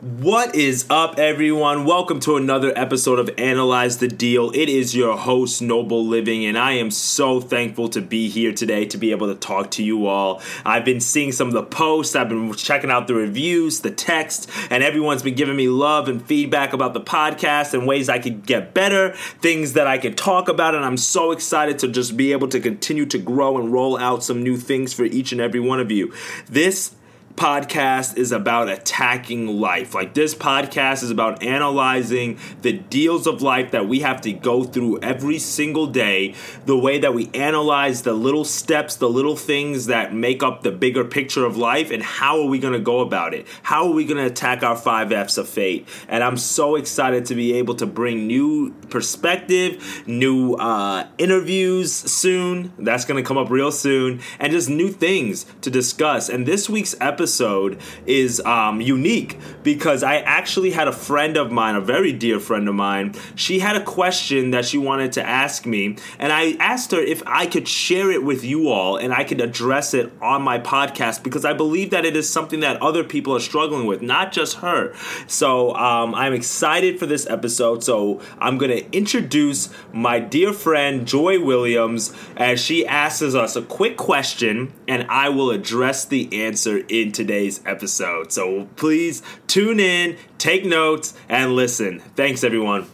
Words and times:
What 0.00 0.54
is 0.54 0.86
up, 0.88 1.18
everyone? 1.18 1.84
Welcome 1.84 2.20
to 2.20 2.36
another 2.36 2.72
episode 2.74 3.18
of 3.18 3.28
Analyze 3.36 3.98
the 3.98 4.08
Deal. 4.08 4.50
It 4.52 4.70
is 4.70 4.96
your 4.96 5.14
host, 5.14 5.60
Noble 5.60 6.06
Living, 6.06 6.46
and 6.46 6.56
I 6.56 6.72
am 6.72 6.90
so 6.90 7.38
thankful 7.38 7.90
to 7.90 8.00
be 8.00 8.30
here 8.30 8.54
today 8.54 8.86
to 8.86 8.96
be 8.96 9.10
able 9.10 9.26
to 9.26 9.34
talk 9.34 9.70
to 9.72 9.84
you 9.84 10.06
all. 10.06 10.40
I've 10.64 10.86
been 10.86 11.00
seeing 11.00 11.32
some 11.32 11.48
of 11.48 11.52
the 11.52 11.64
posts, 11.64 12.16
I've 12.16 12.30
been 12.30 12.50
checking 12.54 12.90
out 12.90 13.08
the 13.08 13.14
reviews, 13.14 13.80
the 13.80 13.90
text, 13.90 14.48
and 14.70 14.82
everyone's 14.82 15.22
been 15.22 15.34
giving 15.34 15.56
me 15.56 15.68
love 15.68 16.08
and 16.08 16.24
feedback 16.24 16.72
about 16.72 16.94
the 16.94 17.02
podcast 17.02 17.74
and 17.74 17.86
ways 17.86 18.08
I 18.08 18.20
could 18.20 18.46
get 18.46 18.72
better, 18.72 19.12
things 19.12 19.74
that 19.74 19.86
I 19.86 19.98
can 19.98 20.14
talk 20.14 20.48
about, 20.48 20.74
and 20.74 20.82
I'm 20.82 20.96
so 20.96 21.30
excited 21.30 21.78
to 21.80 21.88
just 21.88 22.16
be 22.16 22.32
able 22.32 22.48
to 22.48 22.60
continue 22.60 23.04
to 23.04 23.18
grow 23.18 23.58
and 23.58 23.70
roll 23.70 23.98
out 23.98 24.24
some 24.24 24.42
new 24.42 24.56
things 24.56 24.94
for 24.94 25.04
each 25.04 25.30
and 25.30 25.42
every 25.42 25.60
one 25.60 25.78
of 25.78 25.90
you. 25.90 26.10
This 26.48 26.92
podcast 27.36 28.16
is 28.16 28.32
about 28.32 28.68
attacking 28.68 29.46
life. 29.46 29.94
Like 29.94 30.14
this 30.14 30.34
podcast 30.34 31.02
is 31.02 31.10
about 31.10 31.42
analyzing 31.42 32.38
the 32.62 32.72
deals 32.72 33.26
of 33.26 33.40
life 33.40 33.70
that 33.70 33.88
we 33.88 34.00
have 34.00 34.20
to 34.22 34.32
go 34.32 34.64
through 34.64 34.98
every 35.00 35.38
single 35.38 35.86
day, 35.86 36.34
the 36.66 36.76
way 36.76 36.98
that 36.98 37.14
we 37.14 37.30
analyze 37.32 38.02
the 38.02 38.12
little 38.12 38.44
steps, 38.44 38.96
the 38.96 39.08
little 39.08 39.36
things 39.36 39.86
that 39.86 40.12
make 40.12 40.42
up 40.42 40.62
the 40.62 40.72
bigger 40.72 41.04
picture 41.04 41.46
of 41.46 41.56
life, 41.56 41.90
and 41.90 42.02
how 42.02 42.40
are 42.40 42.46
we 42.46 42.58
going 42.58 42.74
to 42.74 42.80
go 42.80 43.00
about 43.00 43.32
it? 43.32 43.46
How 43.62 43.86
are 43.86 43.92
we 43.92 44.04
going 44.04 44.18
to 44.18 44.26
attack 44.26 44.62
our 44.62 44.76
five 44.76 45.12
F's 45.12 45.38
of 45.38 45.48
fate? 45.48 45.88
And 46.08 46.22
I'm 46.22 46.36
so 46.36 46.74
excited 46.74 47.26
to 47.26 47.34
be 47.34 47.54
able 47.54 47.76
to 47.76 47.86
bring 47.86 48.26
new 48.26 48.72
perspective, 48.90 50.02
new 50.06 50.54
uh, 50.54 51.06
interviews 51.16 51.92
soon. 51.92 52.72
That's 52.78 53.04
going 53.04 53.22
to 53.22 53.26
come 53.26 53.38
up 53.38 53.50
real 53.50 53.72
soon, 53.72 54.20
and 54.38 54.52
just 54.52 54.68
new 54.68 54.90
things 54.90 55.46
to 55.62 55.70
discuss. 55.70 56.28
And 56.28 56.44
this 56.44 56.68
week's 56.68 56.94
episode 57.00 57.19
episode 57.20 57.78
is 58.06 58.40
um, 58.46 58.80
unique 58.80 59.38
because 59.62 60.02
I 60.02 60.16
actually 60.20 60.70
had 60.70 60.88
a 60.88 60.92
friend 60.92 61.36
of 61.36 61.52
mine, 61.52 61.74
a 61.74 61.80
very 61.82 62.14
dear 62.14 62.40
friend 62.40 62.66
of 62.66 62.74
mine. 62.74 63.14
She 63.34 63.58
had 63.58 63.76
a 63.76 63.84
question 63.84 64.52
that 64.52 64.64
she 64.64 64.78
wanted 64.78 65.12
to 65.12 65.22
ask 65.22 65.66
me, 65.66 65.98
and 66.18 66.32
I 66.32 66.52
asked 66.52 66.92
her 66.92 66.98
if 66.98 67.22
I 67.26 67.44
could 67.44 67.68
share 67.68 68.10
it 68.10 68.24
with 68.24 68.42
you 68.42 68.70
all 68.70 68.96
and 68.96 69.12
I 69.12 69.24
could 69.24 69.42
address 69.42 69.92
it 69.92 70.10
on 70.22 70.40
my 70.40 70.58
podcast 70.58 71.22
because 71.22 71.44
I 71.44 71.52
believe 71.52 71.90
that 71.90 72.06
it 72.06 72.16
is 72.16 72.26
something 72.26 72.60
that 72.60 72.80
other 72.80 73.04
people 73.04 73.36
are 73.36 73.40
struggling 73.40 73.86
with, 73.86 74.00
not 74.00 74.32
just 74.32 74.56
her. 74.58 74.94
So 75.26 75.74
um, 75.74 76.14
I'm 76.14 76.32
excited 76.32 76.98
for 76.98 77.04
this 77.04 77.26
episode. 77.26 77.84
So 77.84 78.22
I'm 78.38 78.56
going 78.56 78.70
to 78.70 78.96
introduce 78.96 79.68
my 79.92 80.20
dear 80.20 80.54
friend 80.54 81.06
Joy 81.06 81.38
Williams 81.38 82.14
as 82.38 82.60
she 82.60 82.86
asks 82.86 83.20
us 83.20 83.56
a 83.56 83.62
quick 83.62 83.98
question, 83.98 84.72
and 84.88 85.06
I 85.10 85.28
will 85.28 85.50
address 85.50 86.06
the 86.06 86.44
answer 86.46 86.78
in 86.78 87.09
today's 87.10 87.60
episode. 87.66 88.32
So 88.32 88.68
please 88.76 89.22
tune 89.46 89.80
in, 89.80 90.16
take 90.38 90.64
notes, 90.64 91.14
and 91.28 91.54
listen. 91.54 92.00
Thanks, 92.16 92.44
everyone. 92.44 92.86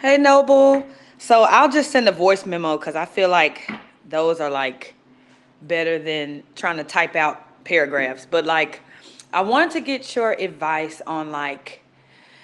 Hey, 0.00 0.18
Noble. 0.18 0.86
So 1.18 1.42
I'll 1.44 1.70
just 1.70 1.90
send 1.90 2.08
a 2.08 2.12
voice 2.12 2.44
memo 2.46 2.76
because 2.76 2.96
I 2.96 3.04
feel 3.04 3.28
like 3.28 3.70
those 4.08 4.40
are 4.40 4.50
like 4.50 4.94
better 5.62 5.98
than 5.98 6.42
trying 6.56 6.76
to 6.78 6.84
type 6.84 7.14
out 7.14 7.64
paragraphs. 7.64 8.26
But 8.28 8.44
like, 8.44 8.80
I 9.32 9.40
wanted 9.40 9.70
to 9.72 9.80
get 9.80 10.14
your 10.16 10.32
advice 10.32 11.00
on 11.06 11.30
like, 11.30 11.82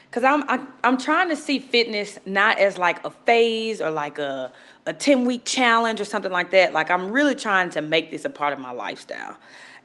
because 0.09 0.25
I'm 0.25 0.49
I, 0.49 0.55
am 0.55 0.69
i 0.85 0.89
am 0.89 0.97
trying 0.97 1.29
to 1.29 1.37
see 1.37 1.59
fitness 1.59 2.19
not 2.25 2.59
as 2.59 2.79
like 2.79 3.05
a 3.05 3.11
phase 3.11 3.81
or 3.81 3.91
like 3.91 4.19
a 4.19 4.53
a 4.89 4.93
10 4.95 5.27
week 5.27 5.45
challenge 5.45 6.01
or 6.01 6.05
something 6.05 6.33
like 6.33 6.51
that. 6.53 6.73
Like 6.73 6.91
I'm 6.91 7.13
really 7.13 7.35
trying 7.35 7.69
to 7.71 7.83
make 7.83 8.11
this 8.11 8.25
a 8.25 8.31
part 8.31 8.55
of 8.55 8.59
my 8.59 8.71
lifestyle. 8.71 9.37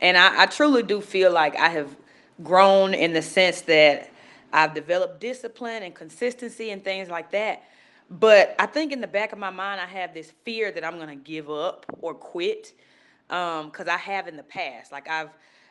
And 0.03 0.17
I, 0.17 0.43
I 0.43 0.45
truly 0.45 0.83
do 0.83 1.01
feel 1.01 1.31
like 1.31 1.55
I 1.55 1.69
have 1.69 1.95
grown 2.43 2.93
in 2.93 3.13
the 3.13 3.21
sense 3.21 3.61
that 3.61 4.11
I've 4.51 4.75
developed 4.75 5.19
discipline 5.19 5.81
and 5.81 5.95
consistency 5.95 6.69
and 6.69 6.83
things 6.83 7.09
like 7.09 7.31
that. 7.31 7.63
But 8.09 8.55
I 8.59 8.67
think 8.67 8.91
in 8.91 9.01
the 9.01 9.07
back 9.07 9.31
of 9.31 9.39
my 9.39 9.49
mind, 9.49 9.81
I 9.81 9.85
have 9.85 10.13
this 10.13 10.31
fear 10.43 10.71
that 10.71 10.83
I'm 10.83 10.97
going 10.97 11.07
to 11.07 11.15
give 11.15 11.49
up 11.49 11.85
or 12.01 12.13
quit 12.13 12.73
because 13.27 13.87
um, 13.87 13.89
I 13.89 13.97
have 13.97 14.27
in 14.27 14.37
the 14.37 14.43
past. 14.43 14.91
Like 14.91 15.09
I've 15.09 15.29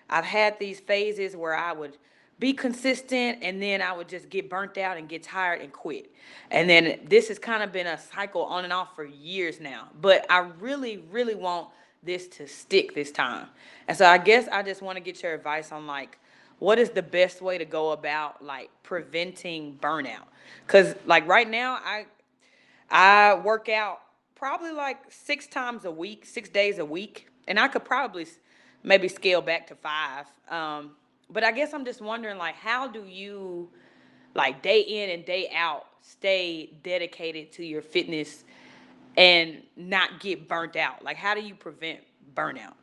I've 0.08 0.24
had 0.24 0.58
these 0.58 0.80
phases 0.80 1.36
where 1.36 1.54
I 1.54 1.72
would 1.72 1.96
be 2.38 2.52
consistent 2.52 3.38
and 3.42 3.62
then 3.62 3.80
I 3.80 3.92
would 3.92 4.08
just 4.08 4.28
get 4.28 4.50
burnt 4.50 4.76
out 4.76 4.96
and 4.96 5.08
get 5.08 5.22
tired 5.22 5.60
and 5.60 5.72
quit. 5.72 6.10
And 6.50 6.68
then 6.68 7.00
this 7.04 7.28
has 7.28 7.38
kind 7.38 7.62
of 7.62 7.70
been 7.70 7.86
a 7.86 7.98
cycle 7.98 8.42
on 8.44 8.64
and 8.64 8.72
off 8.72 8.96
for 8.96 9.04
years 9.04 9.60
now. 9.60 9.88
But 10.00 10.26
I 10.28 10.38
really, 10.58 11.04
really 11.10 11.34
want 11.34 11.68
this 12.02 12.26
to 12.28 12.46
stick 12.46 12.94
this 12.94 13.10
time. 13.10 13.46
And 13.88 13.96
so 13.96 14.06
I 14.06 14.18
guess 14.18 14.48
I 14.50 14.62
just 14.62 14.82
want 14.82 14.96
to 14.96 15.00
get 15.00 15.22
your 15.22 15.34
advice 15.34 15.72
on 15.72 15.86
like 15.86 16.18
what 16.58 16.78
is 16.78 16.90
the 16.90 17.02
best 17.02 17.42
way 17.42 17.58
to 17.58 17.64
go 17.64 17.90
about 17.90 18.44
like 18.44 18.70
preventing 18.82 19.78
burnout? 19.80 20.26
Cuz 20.66 20.94
like 21.06 21.26
right 21.26 21.48
now 21.48 21.78
I 21.84 22.06
I 22.90 23.34
work 23.34 23.68
out 23.68 24.00
probably 24.34 24.72
like 24.72 24.98
6 25.10 25.46
times 25.46 25.84
a 25.84 25.90
week, 25.90 26.26
6 26.26 26.48
days 26.50 26.78
a 26.78 26.84
week, 26.84 27.28
and 27.48 27.58
I 27.58 27.68
could 27.68 27.84
probably 27.84 28.26
maybe 28.82 29.08
scale 29.08 29.40
back 29.40 29.68
to 29.68 29.74
5. 29.74 30.26
Um, 30.50 30.96
but 31.30 31.44
I 31.44 31.52
guess 31.52 31.72
I'm 31.72 31.84
just 31.84 32.00
wondering 32.00 32.38
like 32.38 32.56
how 32.56 32.88
do 32.88 33.04
you 33.04 33.70
like 34.34 34.62
day 34.62 34.80
in 34.80 35.10
and 35.10 35.24
day 35.24 35.50
out 35.54 35.86
stay 36.02 36.70
dedicated 36.82 37.52
to 37.52 37.64
your 37.64 37.82
fitness 37.82 38.44
and 39.16 39.62
not 39.76 40.20
get 40.20 40.48
burnt 40.48 40.76
out? 40.76 41.04
Like, 41.04 41.16
how 41.16 41.34
do 41.34 41.40
you 41.40 41.54
prevent 41.54 42.00
burnout? 42.34 42.74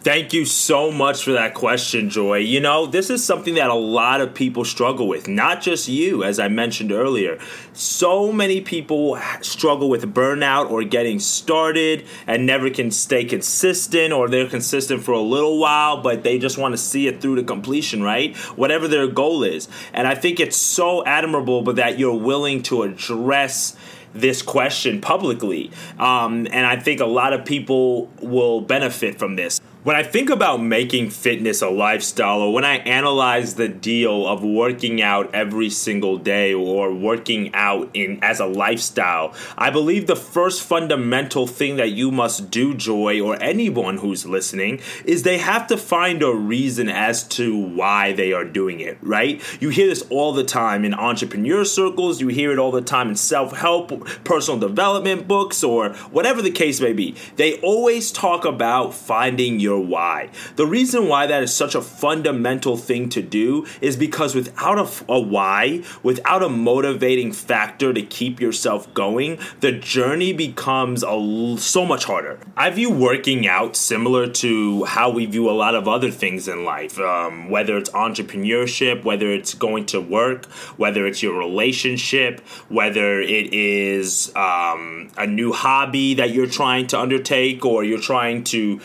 Thank 0.00 0.32
you 0.32 0.44
so 0.44 0.92
much 0.92 1.24
for 1.24 1.32
that 1.32 1.54
question, 1.54 2.10
Joy. 2.10 2.38
You 2.38 2.60
know, 2.60 2.86
this 2.86 3.10
is 3.10 3.24
something 3.24 3.54
that 3.54 3.70
a 3.70 3.74
lot 3.74 4.20
of 4.20 4.34
people 4.34 4.64
struggle 4.64 5.08
with, 5.08 5.26
not 5.26 5.60
just 5.62 5.88
you, 5.88 6.22
as 6.22 6.38
I 6.38 6.46
mentioned 6.46 6.92
earlier. 6.92 7.40
So 7.72 8.30
many 8.30 8.60
people 8.60 9.18
struggle 9.40 9.88
with 9.88 10.14
burnout 10.14 10.70
or 10.70 10.84
getting 10.84 11.18
started 11.18 12.06
and 12.28 12.46
never 12.46 12.70
can 12.70 12.92
stay 12.92 13.24
consistent, 13.24 14.12
or 14.12 14.28
they're 14.28 14.48
consistent 14.48 15.02
for 15.02 15.10
a 15.10 15.20
little 15.20 15.58
while, 15.58 16.00
but 16.00 16.22
they 16.22 16.38
just 16.38 16.56
want 16.56 16.72
to 16.72 16.78
see 16.78 17.08
it 17.08 17.20
through 17.20 17.36
to 17.36 17.42
completion, 17.42 18.00
right? 18.00 18.36
Whatever 18.54 18.86
their 18.86 19.08
goal 19.08 19.42
is. 19.42 19.68
And 19.92 20.06
I 20.06 20.14
think 20.14 20.38
it's 20.38 20.56
so 20.56 21.04
admirable 21.04 21.62
but 21.62 21.76
that 21.76 21.98
you're 21.98 22.14
willing 22.14 22.62
to 22.64 22.84
address 22.84 23.76
this 24.20 24.42
question 24.42 25.00
publicly. 25.00 25.70
Um, 25.98 26.46
and 26.50 26.66
I 26.66 26.76
think 26.76 27.00
a 27.00 27.06
lot 27.06 27.32
of 27.32 27.44
people 27.44 28.06
will 28.20 28.60
benefit 28.60 29.18
from 29.18 29.36
this. 29.36 29.60
When 29.86 29.94
I 29.94 30.02
think 30.02 30.30
about 30.30 30.60
making 30.60 31.10
fitness 31.10 31.62
a 31.62 31.68
lifestyle, 31.70 32.40
or 32.40 32.52
when 32.52 32.64
I 32.64 32.78
analyze 32.78 33.54
the 33.54 33.68
deal 33.68 34.26
of 34.26 34.42
working 34.42 35.00
out 35.00 35.32
every 35.32 35.70
single 35.70 36.18
day 36.18 36.52
or 36.52 36.92
working 36.92 37.54
out 37.54 37.90
in 37.94 38.18
as 38.20 38.40
a 38.40 38.46
lifestyle, 38.46 39.32
I 39.56 39.70
believe 39.70 40.08
the 40.08 40.16
first 40.16 40.64
fundamental 40.64 41.46
thing 41.46 41.76
that 41.76 41.90
you 41.90 42.10
must 42.10 42.50
do, 42.50 42.74
Joy, 42.74 43.20
or 43.20 43.40
anyone 43.40 43.98
who's 43.98 44.26
listening, 44.26 44.80
is 45.04 45.22
they 45.22 45.38
have 45.38 45.68
to 45.68 45.76
find 45.76 46.20
a 46.20 46.34
reason 46.34 46.88
as 46.88 47.22
to 47.28 47.56
why 47.56 48.12
they 48.12 48.32
are 48.32 48.44
doing 48.44 48.80
it, 48.80 48.98
right? 49.02 49.40
You 49.62 49.68
hear 49.68 49.86
this 49.86 50.02
all 50.10 50.32
the 50.32 50.42
time 50.42 50.84
in 50.84 50.94
entrepreneur 50.94 51.64
circles, 51.64 52.20
you 52.20 52.26
hear 52.26 52.50
it 52.50 52.58
all 52.58 52.72
the 52.72 52.82
time 52.82 53.10
in 53.10 53.14
self 53.14 53.56
help, 53.56 53.90
personal 54.24 54.58
development 54.58 55.28
books, 55.28 55.62
or 55.62 55.90
whatever 56.10 56.42
the 56.42 56.50
case 56.50 56.80
may 56.80 56.92
be. 56.92 57.14
They 57.36 57.60
always 57.60 58.10
talk 58.10 58.44
about 58.44 58.92
finding 58.92 59.60
your 59.60 59.75
why. 59.78 60.30
The 60.56 60.66
reason 60.66 61.08
why 61.08 61.26
that 61.26 61.42
is 61.42 61.54
such 61.54 61.74
a 61.74 61.82
fundamental 61.82 62.76
thing 62.76 63.08
to 63.10 63.22
do 63.22 63.66
is 63.80 63.96
because 63.96 64.34
without 64.34 64.78
a, 64.78 65.12
a 65.12 65.20
why, 65.20 65.82
without 66.02 66.42
a 66.42 66.48
motivating 66.48 67.32
factor 67.32 67.92
to 67.92 68.02
keep 68.02 68.40
yourself 68.40 68.92
going, 68.94 69.38
the 69.60 69.72
journey 69.72 70.32
becomes 70.32 71.02
a, 71.02 71.56
so 71.58 71.84
much 71.84 72.04
harder. 72.04 72.38
I 72.56 72.70
view 72.70 72.90
working 72.90 73.46
out 73.46 73.76
similar 73.76 74.26
to 74.26 74.84
how 74.84 75.10
we 75.10 75.26
view 75.26 75.50
a 75.50 75.52
lot 75.52 75.74
of 75.74 75.88
other 75.88 76.10
things 76.10 76.48
in 76.48 76.64
life, 76.64 76.98
um, 76.98 77.50
whether 77.50 77.76
it's 77.76 77.90
entrepreneurship, 77.90 79.04
whether 79.04 79.30
it's 79.30 79.54
going 79.54 79.86
to 79.86 80.00
work, 80.00 80.46
whether 80.76 81.06
it's 81.06 81.22
your 81.22 81.38
relationship, 81.38 82.40
whether 82.68 83.20
it 83.20 83.52
is 83.52 84.34
um, 84.36 85.10
a 85.16 85.26
new 85.26 85.52
hobby 85.52 86.14
that 86.14 86.30
you're 86.30 86.46
trying 86.46 86.86
to 86.88 86.98
undertake 86.98 87.64
or 87.64 87.84
you're 87.84 88.00
trying 88.00 88.44
to 88.44 88.80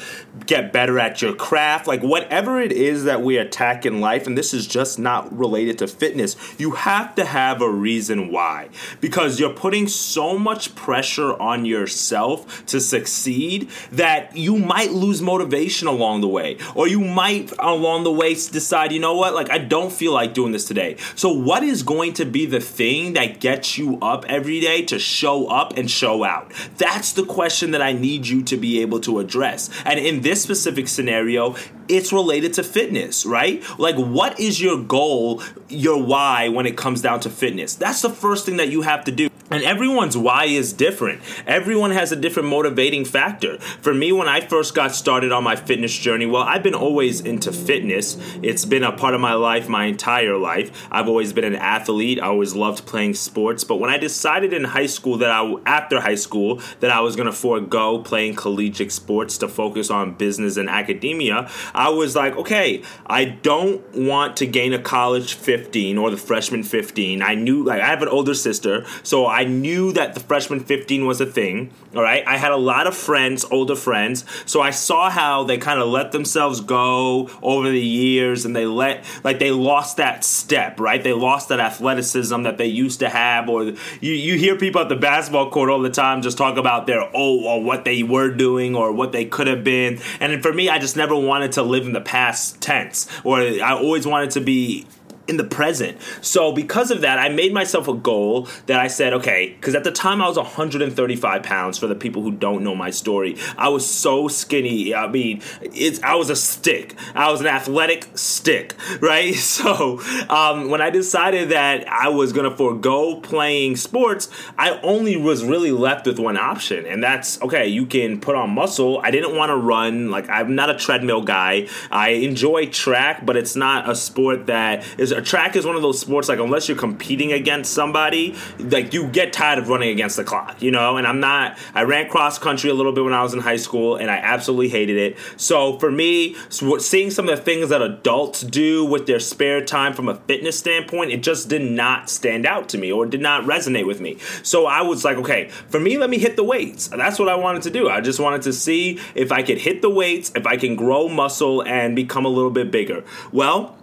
get 0.46 0.74
better 0.74 0.81
at 0.90 1.22
your 1.22 1.34
craft, 1.34 1.88
like 1.88 2.02
whatever 2.02 2.62
it 2.62 2.72
is 2.72 3.04
that 3.06 3.22
we 3.22 3.38
attack 3.38 3.86
in 3.86 4.02
life, 4.02 4.28
and 4.28 4.38
this 4.38 4.54
is 4.54 4.68
just 4.68 5.00
not 5.00 5.32
related 5.36 5.78
to 5.80 5.88
fitness, 5.88 6.36
you 6.58 6.72
have 6.72 7.16
to 7.16 7.26
have 7.26 7.62
a 7.62 7.70
reason 7.70 8.32
why. 8.32 8.70
Because 9.00 9.40
you're 9.40 9.54
putting 9.54 9.88
so 9.88 10.38
much 10.38 10.76
pressure 10.76 11.40
on 11.42 11.66
yourself 11.66 12.66
to 12.68 12.80
succeed 12.80 13.70
that 13.92 14.36
you 14.36 14.58
might 14.58 14.92
lose 14.92 15.22
motivation 15.22 15.88
along 15.88 16.22
the 16.22 16.28
way. 16.28 16.58
Or 16.76 16.88
you 16.88 17.00
might 17.00 17.52
along 17.60 18.04
the 18.04 18.12
way 18.12 18.34
decide, 18.34 18.92
you 18.92 19.00
know 19.00 19.16
what, 19.16 19.34
like 19.34 19.50
I 19.50 19.58
don't 19.58 19.92
feel 19.92 20.14
like 20.14 20.34
doing 20.34 20.52
this 20.52 20.66
today. 20.66 20.98
So, 21.16 21.32
what 21.32 21.64
is 21.64 21.84
going 21.84 22.14
to 22.14 22.26
be 22.26 22.46
the 22.46 22.60
thing 22.60 23.14
that 23.14 23.40
gets 23.40 23.78
you 23.78 24.00
up 24.02 24.26
every 24.28 24.60
day 24.60 24.84
to 24.86 25.00
show 25.00 25.48
up 25.48 25.78
and 25.78 25.90
show 25.90 26.24
out? 26.24 26.52
That's 26.78 27.14
the 27.14 27.26
question 27.26 27.72
that 27.72 27.82
I 27.82 27.94
need 27.94 28.28
you 28.28 28.44
to 28.44 28.58
be 28.58 28.82
able 28.82 29.00
to 29.02 29.20
address. 29.20 29.70
And 29.86 30.00
in 30.00 30.22
this 30.22 30.42
specific 30.42 30.71
specific 30.72 30.88
scenario, 30.88 31.56
it's 31.90 32.14
related 32.14 32.54
to 32.54 32.64
fitness, 32.64 33.26
right? 33.26 33.62
Like, 33.78 33.96
what 33.96 34.40
is 34.40 34.62
your 34.62 34.82
goal, 34.82 35.44
your 35.68 36.02
why 36.02 36.48
when 36.48 36.66
it 36.66 36.78
comes 36.78 37.02
down 37.02 37.20
to 37.22 37.30
fitness? 37.30 37.76
That's 37.76 38.02
the 38.02 38.10
first 38.10 38.46
thing 38.46 38.58
that 38.58 38.70
you 38.70 38.84
have 38.84 39.04
to 39.06 39.12
do. 39.12 39.31
And 39.52 39.64
everyone's 39.64 40.18
why 40.18 40.46
is 40.46 40.72
different. 40.72 41.22
Everyone 41.46 41.92
has 41.92 42.14
a 42.14 42.16
different 42.16 42.48
motivating 42.48 43.04
factor. 43.04 43.60
For 43.60 43.94
me, 43.94 44.14
when 44.14 44.30
I 44.30 44.40
first 44.40 44.74
got 44.74 44.96
started 44.96 45.34
on 45.34 45.44
my 45.44 45.58
fitness 45.58 45.94
journey, 45.98 46.26
well, 46.26 46.44
I've 46.44 46.64
been 46.64 46.74
always 46.74 47.20
into 47.20 47.52
fitness. 47.52 48.18
It's 48.42 48.64
been 48.64 48.86
a 48.86 48.94
part 48.94 49.14
of 49.14 49.20
my 49.20 49.34
life 49.34 49.68
my 49.68 49.86
entire 49.86 50.38
life. 50.38 50.88
I've 50.90 51.10
always 51.10 51.34
been 51.34 51.44
an 51.44 51.56
athlete. 51.56 52.22
I 52.22 52.28
always 52.28 52.56
loved 52.56 52.86
playing 52.86 53.16
sports. 53.16 53.66
But 53.66 53.76
when 53.76 53.90
I 53.90 53.98
decided 53.98 54.54
in 54.54 54.64
high 54.64 54.86
school 54.86 55.18
that 55.18 55.30
I, 55.30 55.56
after 55.66 56.00
high 56.00 56.16
school, 56.16 56.62
that 56.80 56.90
I 56.90 57.02
was 57.02 57.18
going 57.18 57.26
to 57.26 57.34
forego 57.34 58.00
playing 58.00 58.36
collegiate 58.36 58.94
sports 58.94 59.38
to 59.40 59.50
focus 59.50 59.90
on 59.90 60.14
business 60.14 60.56
and 60.56 60.70
academia, 60.70 61.50
I 61.74 61.90
was 61.90 62.16
like, 62.16 62.38
okay, 62.38 62.84
I 63.06 63.26
don't 63.26 63.84
want 63.94 64.38
to 64.38 64.46
gain 64.46 64.72
a 64.72 64.80
college 64.80 65.34
15 65.34 65.98
or 65.98 66.10
the 66.10 66.16
freshman 66.16 66.64
15. 66.64 67.22
I 67.22 67.36
knew, 67.36 67.66
like, 67.66 67.82
I 67.82 67.88
have 67.88 68.02
an 68.02 68.08
older 68.08 68.34
sister, 68.34 68.86
so 69.04 69.26
I 69.26 69.41
knew 69.44 69.92
that 69.94 70.14
the 70.14 70.20
freshman 70.20 70.60
15 70.62 71.06
was 71.06 71.22
a 71.22 71.26
thing. 71.26 71.72
All 71.96 72.02
right. 72.02 72.24
I 72.26 72.38
had 72.38 72.52
a 72.52 72.58
lot 72.58 72.88
of 72.88 72.96
friends, 72.96 73.46
older 73.46 73.76
friends, 73.76 74.26
so 74.46 74.62
I 74.62 74.72
saw 74.72 75.10
how 75.10 75.44
they 75.44 75.58
kind 75.58 75.80
of 75.82 75.90
let 75.90 76.12
themselves 76.12 76.62
go 76.62 77.30
over 77.42 77.70
the 77.70 77.80
years 77.80 78.46
and 78.46 78.56
they 78.56 78.66
let, 78.66 79.06
like, 79.24 79.40
they 79.40 79.52
lost 79.52 79.98
that 79.98 80.24
step, 80.24 80.80
right? 80.80 81.04
They 81.04 81.14
lost 81.14 81.50
that 81.50 81.60
athleticism 81.60 82.44
that 82.44 82.58
they 82.58 82.68
used 82.68 83.00
to 83.00 83.10
have, 83.10 83.50
or 83.50 83.64
you, 83.64 83.76
you 84.14 84.38
hear 84.38 84.56
people 84.58 84.82
at 84.82 84.90
the 84.90 84.96
basketball 84.96 85.52
court 85.52 85.70
all 85.70 85.82
the 85.82 85.90
time 85.90 86.22
just 86.22 86.38
talk 86.38 86.58
about 86.58 86.88
their, 86.88 87.02
oh, 87.14 87.44
or 87.44 87.64
what 87.64 87.84
they 87.84 88.04
were 88.04 88.30
doing 88.30 88.76
or 88.76 88.92
what 88.92 89.12
they 89.12 89.26
could 89.26 89.48
have 89.48 89.64
been. 89.64 90.00
And 90.20 90.42
for 90.42 90.54
me, 90.54 90.70
I 90.70 90.80
just 90.80 90.96
never 90.96 91.16
wanted 91.16 91.54
to 91.54 91.64
live 91.64 91.86
in 91.86 91.94
the 91.94 92.02
past 92.02 92.62
tense, 92.62 93.08
or 93.24 93.40
I 93.40 93.74
always 93.74 94.08
wanted 94.08 94.32
to 94.32 94.42
be 94.42 94.88
in 95.32 95.38
the 95.38 95.44
present. 95.44 95.98
So 96.22 96.52
because 96.52 96.92
of 96.92 97.02
that, 97.02 97.18
I 97.18 97.30
made 97.30 97.54
myself 97.54 97.88
a 97.88 97.94
goal 97.94 98.50
that 98.68 98.80
I 98.80 98.88
said, 98.88 99.14
okay, 99.14 99.56
because 99.56 99.74
at 99.76 99.86
the 99.86 99.92
time 99.92 100.22
I 100.22 100.28
was 100.28 100.38
135 100.38 101.42
pounds. 101.42 101.80
For 101.80 101.88
the 101.88 101.96
people 101.96 102.22
who 102.22 102.32
don't 102.32 102.64
know 102.64 102.76
my 102.76 102.90
story, 102.90 103.38
I 103.58 103.70
was 103.70 103.90
so 103.90 104.28
skinny. 104.28 104.94
I 104.94 105.08
mean, 105.08 105.42
it's 105.62 106.04
I 106.04 106.16
was 106.16 106.30
a 106.30 106.36
stick. 106.36 106.96
I 107.16 107.32
was 107.32 107.40
an 107.40 107.48
athletic 107.48 108.08
stick, 108.16 108.76
right? 109.02 109.34
So 109.62 110.02
um, 110.30 110.70
when 110.70 110.82
I 110.82 110.90
decided 110.90 111.50
that 111.50 111.88
I 111.88 112.10
was 112.10 112.34
gonna 112.34 112.56
forego 112.56 113.20
playing 113.20 113.76
sports, 113.76 114.28
I 114.58 114.80
only 114.82 115.16
was 115.16 115.44
really 115.44 115.72
left 115.72 116.08
with 116.08 116.20
one 116.20 116.38
option, 116.38 116.86
and 116.86 117.04
that's 117.04 117.40
okay. 117.42 117.68
You 117.68 117.86
can 117.86 118.20
put 118.20 118.36
on 118.36 118.52
muscle. 118.52 119.00
I 119.04 119.12
didn't 119.12 119.36
want 119.36 119.52
to 119.52 119.58
run. 119.58 120.10
Like 120.10 120.30
I'm 120.30 120.56
not 120.56 120.70
a 120.70 120.76
treadmill 120.76 121.22
guy. 121.22 121.68
I 121.92 122.10
enjoy 122.10 122.68
track, 122.68 123.26
but 123.26 123.38
it's 123.38 123.56
not 123.56 123.90
a 123.90 123.96
sport 123.96 124.48
that 124.48 124.84
is 124.98 125.12
track 125.22 125.56
is 125.56 125.66
one 125.66 125.76
of 125.76 125.82
those 125.82 126.00
sports 126.00 126.30
like 126.30 126.40
unless 126.40 126.68
you're 126.68 126.78
competing 126.78 127.32
against 127.32 127.74
somebody, 127.74 128.36
like 128.60 128.94
you 128.94 129.08
get 129.08 129.34
tired 129.34 129.60
of 129.60 129.70
running 129.70 129.90
against 129.90 130.18
the 130.18 130.24
clock, 130.24 130.62
you 130.62 130.72
know. 130.72 130.98
And 130.98 131.08
I'm 131.08 131.20
not. 131.20 131.58
I 131.74 131.84
ran 131.84 132.10
cross 132.10 132.38
country 132.38 132.70
a 132.70 132.74
little 132.74 132.92
bit 132.92 133.04
when 133.04 133.14
I 133.14 133.24
was 133.24 133.34
in 133.34 133.40
high 133.40 133.58
school, 133.58 133.96
and 133.96 134.10
I 134.10 134.18
absolutely 134.18 134.70
hated 134.70 134.98
it. 134.98 135.18
So 135.38 135.78
for 135.80 135.92
me, 135.92 136.36
seeing 136.50 137.12
some 137.12 137.30
of 137.30 137.38
the 137.38 137.42
things 137.42 137.70
that 137.70 137.82
adults 137.82 138.42
do 138.42 138.86
with 138.86 139.08
their 139.08 139.20
spare 139.20 139.64
time 139.64 139.94
from 139.94 140.10
a 140.10 140.16
fitness 140.16 140.58
standpoint, 140.58 141.12
it 141.12 141.24
just 141.24 141.50
did 141.50 141.62
not 141.62 142.10
stand 142.10 142.46
out 142.46 142.70
to 142.70 142.78
me 142.78 142.92
or 142.92 143.06
did 143.06 143.22
not 143.22 143.44
resonate 143.44 143.88
with 143.88 144.02
me. 144.02 144.18
So 144.44 144.66
I 144.66 144.82
was 144.82 145.04
like, 145.06 145.18
okay, 145.18 145.50
for 145.70 145.80
me, 145.80 145.98
let 145.98 146.10
me 146.10 146.18
hit 146.18 146.36
the 146.36 146.44
weights. 146.44 146.88
That's 146.90 147.20
what 147.20 147.30
I 147.30 147.36
wanted 147.36 147.64
to 147.64 147.70
do. 147.70 147.90
I 147.90 148.02
just 148.02 148.20
wanted 148.20 148.44
to 148.44 148.54
see 148.54 149.00
if 149.16 149.32
I 149.32 149.44
could 149.44 149.58
hit 149.58 149.82
the 149.82 149.90
weights, 149.90 150.32
if 150.36 150.46
I 150.46 150.58
can 150.58 150.76
grow 150.76 151.08
muscle 151.08 151.64
and 151.64 151.96
become 151.96 152.26
a 152.26 152.30
little 152.30 152.52
bit 152.52 152.72
bigger. 152.72 153.04
Well, 153.32 153.78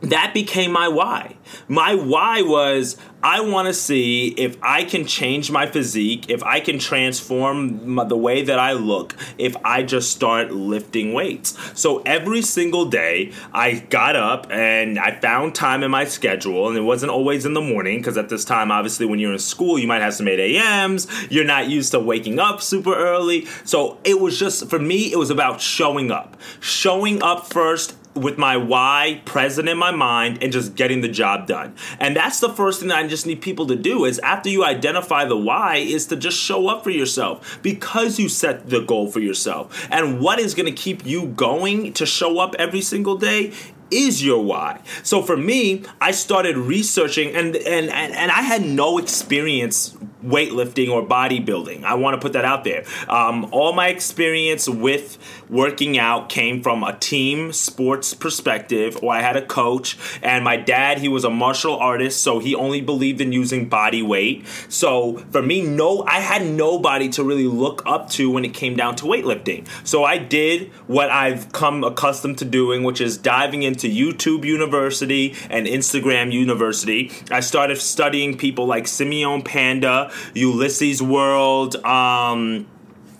that 0.00 0.32
became 0.32 0.72
my 0.72 0.88
why. 0.88 1.36
My 1.66 1.94
why 1.94 2.42
was 2.42 2.96
I 3.20 3.40
want 3.40 3.66
to 3.66 3.74
see 3.74 4.28
if 4.28 4.56
I 4.62 4.84
can 4.84 5.06
change 5.06 5.50
my 5.50 5.66
physique, 5.66 6.30
if 6.30 6.40
I 6.44 6.60
can 6.60 6.78
transform 6.78 7.94
my, 7.94 8.04
the 8.04 8.16
way 8.16 8.42
that 8.42 8.60
I 8.60 8.72
look, 8.72 9.16
if 9.38 9.56
I 9.64 9.82
just 9.82 10.12
start 10.12 10.52
lifting 10.52 11.12
weights. 11.14 11.58
So 11.74 11.98
every 12.06 12.42
single 12.42 12.84
day, 12.84 13.32
I 13.52 13.80
got 13.80 14.14
up 14.14 14.46
and 14.50 15.00
I 15.00 15.18
found 15.18 15.56
time 15.56 15.82
in 15.82 15.90
my 15.90 16.04
schedule, 16.04 16.68
and 16.68 16.76
it 16.76 16.82
wasn't 16.82 17.10
always 17.10 17.44
in 17.44 17.54
the 17.54 17.60
morning 17.60 17.98
because 17.98 18.16
at 18.16 18.28
this 18.28 18.44
time, 18.44 18.70
obviously, 18.70 19.04
when 19.04 19.18
you're 19.18 19.32
in 19.32 19.38
school, 19.40 19.80
you 19.80 19.88
might 19.88 20.02
have 20.02 20.14
some 20.14 20.28
8 20.28 20.38
a.m.s. 20.38 21.08
You're 21.28 21.44
not 21.44 21.68
used 21.68 21.90
to 21.90 21.98
waking 21.98 22.38
up 22.38 22.62
super 22.62 22.94
early. 22.94 23.46
So 23.64 23.98
it 24.04 24.20
was 24.20 24.38
just, 24.38 24.70
for 24.70 24.78
me, 24.78 25.10
it 25.12 25.18
was 25.18 25.30
about 25.30 25.60
showing 25.60 26.12
up. 26.12 26.36
Showing 26.60 27.20
up 27.20 27.52
first 27.52 27.96
with 28.18 28.38
my 28.38 28.56
why 28.56 29.22
present 29.24 29.68
in 29.68 29.78
my 29.78 29.90
mind 29.90 30.42
and 30.42 30.52
just 30.52 30.74
getting 30.74 31.00
the 31.00 31.08
job 31.08 31.46
done. 31.46 31.74
And 31.98 32.16
that's 32.16 32.40
the 32.40 32.48
first 32.48 32.80
thing 32.80 32.88
that 32.88 32.98
I 32.98 33.06
just 33.06 33.26
need 33.26 33.40
people 33.40 33.66
to 33.66 33.76
do 33.76 34.04
is 34.04 34.18
after 34.20 34.48
you 34.48 34.64
identify 34.64 35.24
the 35.24 35.36
why 35.36 35.76
is 35.76 36.06
to 36.06 36.16
just 36.16 36.38
show 36.38 36.68
up 36.68 36.84
for 36.84 36.90
yourself 36.90 37.58
because 37.62 38.18
you 38.18 38.28
set 38.28 38.68
the 38.68 38.80
goal 38.80 39.10
for 39.10 39.20
yourself. 39.20 39.88
And 39.90 40.20
what 40.20 40.38
is 40.38 40.54
going 40.54 40.66
to 40.66 40.82
keep 40.82 41.04
you 41.06 41.26
going 41.26 41.92
to 41.94 42.06
show 42.06 42.38
up 42.38 42.54
every 42.58 42.80
single 42.80 43.16
day 43.16 43.52
is 43.90 44.24
your 44.24 44.42
why. 44.44 44.80
So 45.02 45.22
for 45.22 45.36
me, 45.36 45.84
I 46.00 46.10
started 46.10 46.56
researching 46.56 47.34
and 47.34 47.56
and 47.56 47.88
and, 47.90 48.14
and 48.14 48.30
I 48.30 48.42
had 48.42 48.62
no 48.62 48.98
experience 48.98 49.96
weightlifting 50.24 50.90
or 50.90 51.06
bodybuilding. 51.06 51.84
I 51.84 51.94
want 51.94 52.14
to 52.14 52.20
put 52.20 52.32
that 52.32 52.44
out 52.44 52.64
there. 52.64 52.84
Um, 53.08 53.48
all 53.52 53.72
my 53.72 53.88
experience 53.88 54.68
with 54.68 55.18
working 55.48 55.98
out 55.98 56.28
came 56.28 56.62
from 56.62 56.82
a 56.82 56.96
team 56.98 57.52
sports 57.52 58.14
perspective, 58.14 58.98
or 59.02 59.12
I 59.12 59.22
had 59.22 59.36
a 59.36 59.44
coach, 59.44 59.98
and 60.22 60.44
my 60.44 60.56
dad, 60.56 60.98
he 60.98 61.08
was 61.08 61.24
a 61.24 61.30
martial 61.30 61.76
artist, 61.76 62.22
so 62.22 62.38
he 62.38 62.54
only 62.54 62.80
believed 62.80 63.20
in 63.20 63.32
using 63.32 63.68
body 63.68 64.02
weight. 64.02 64.46
So 64.68 65.18
for 65.30 65.42
me, 65.42 65.62
no, 65.62 66.04
I 66.04 66.20
had 66.20 66.46
nobody 66.46 67.08
to 67.10 67.24
really 67.24 67.46
look 67.46 67.82
up 67.86 68.10
to 68.10 68.30
when 68.30 68.44
it 68.44 68.54
came 68.54 68.76
down 68.76 68.96
to 68.96 69.04
weightlifting. 69.04 69.66
So 69.82 70.04
I 70.04 70.18
did 70.18 70.70
what 70.86 71.10
I've 71.10 71.52
come 71.52 71.84
accustomed 71.84 72.38
to 72.38 72.44
doing, 72.44 72.82
which 72.82 73.00
is 73.00 73.16
diving 73.16 73.62
into 73.62 73.78
into 73.78 73.88
YouTube 73.88 74.44
University 74.44 75.34
and 75.50 75.66
Instagram 75.66 76.32
University. 76.32 77.12
I 77.30 77.40
started 77.40 77.76
studying 77.78 78.36
people 78.36 78.66
like 78.66 78.88
Simeon 78.88 79.42
Panda, 79.42 80.10
Ulisses 80.34 81.00
World, 81.00 81.76
um, 81.84 82.66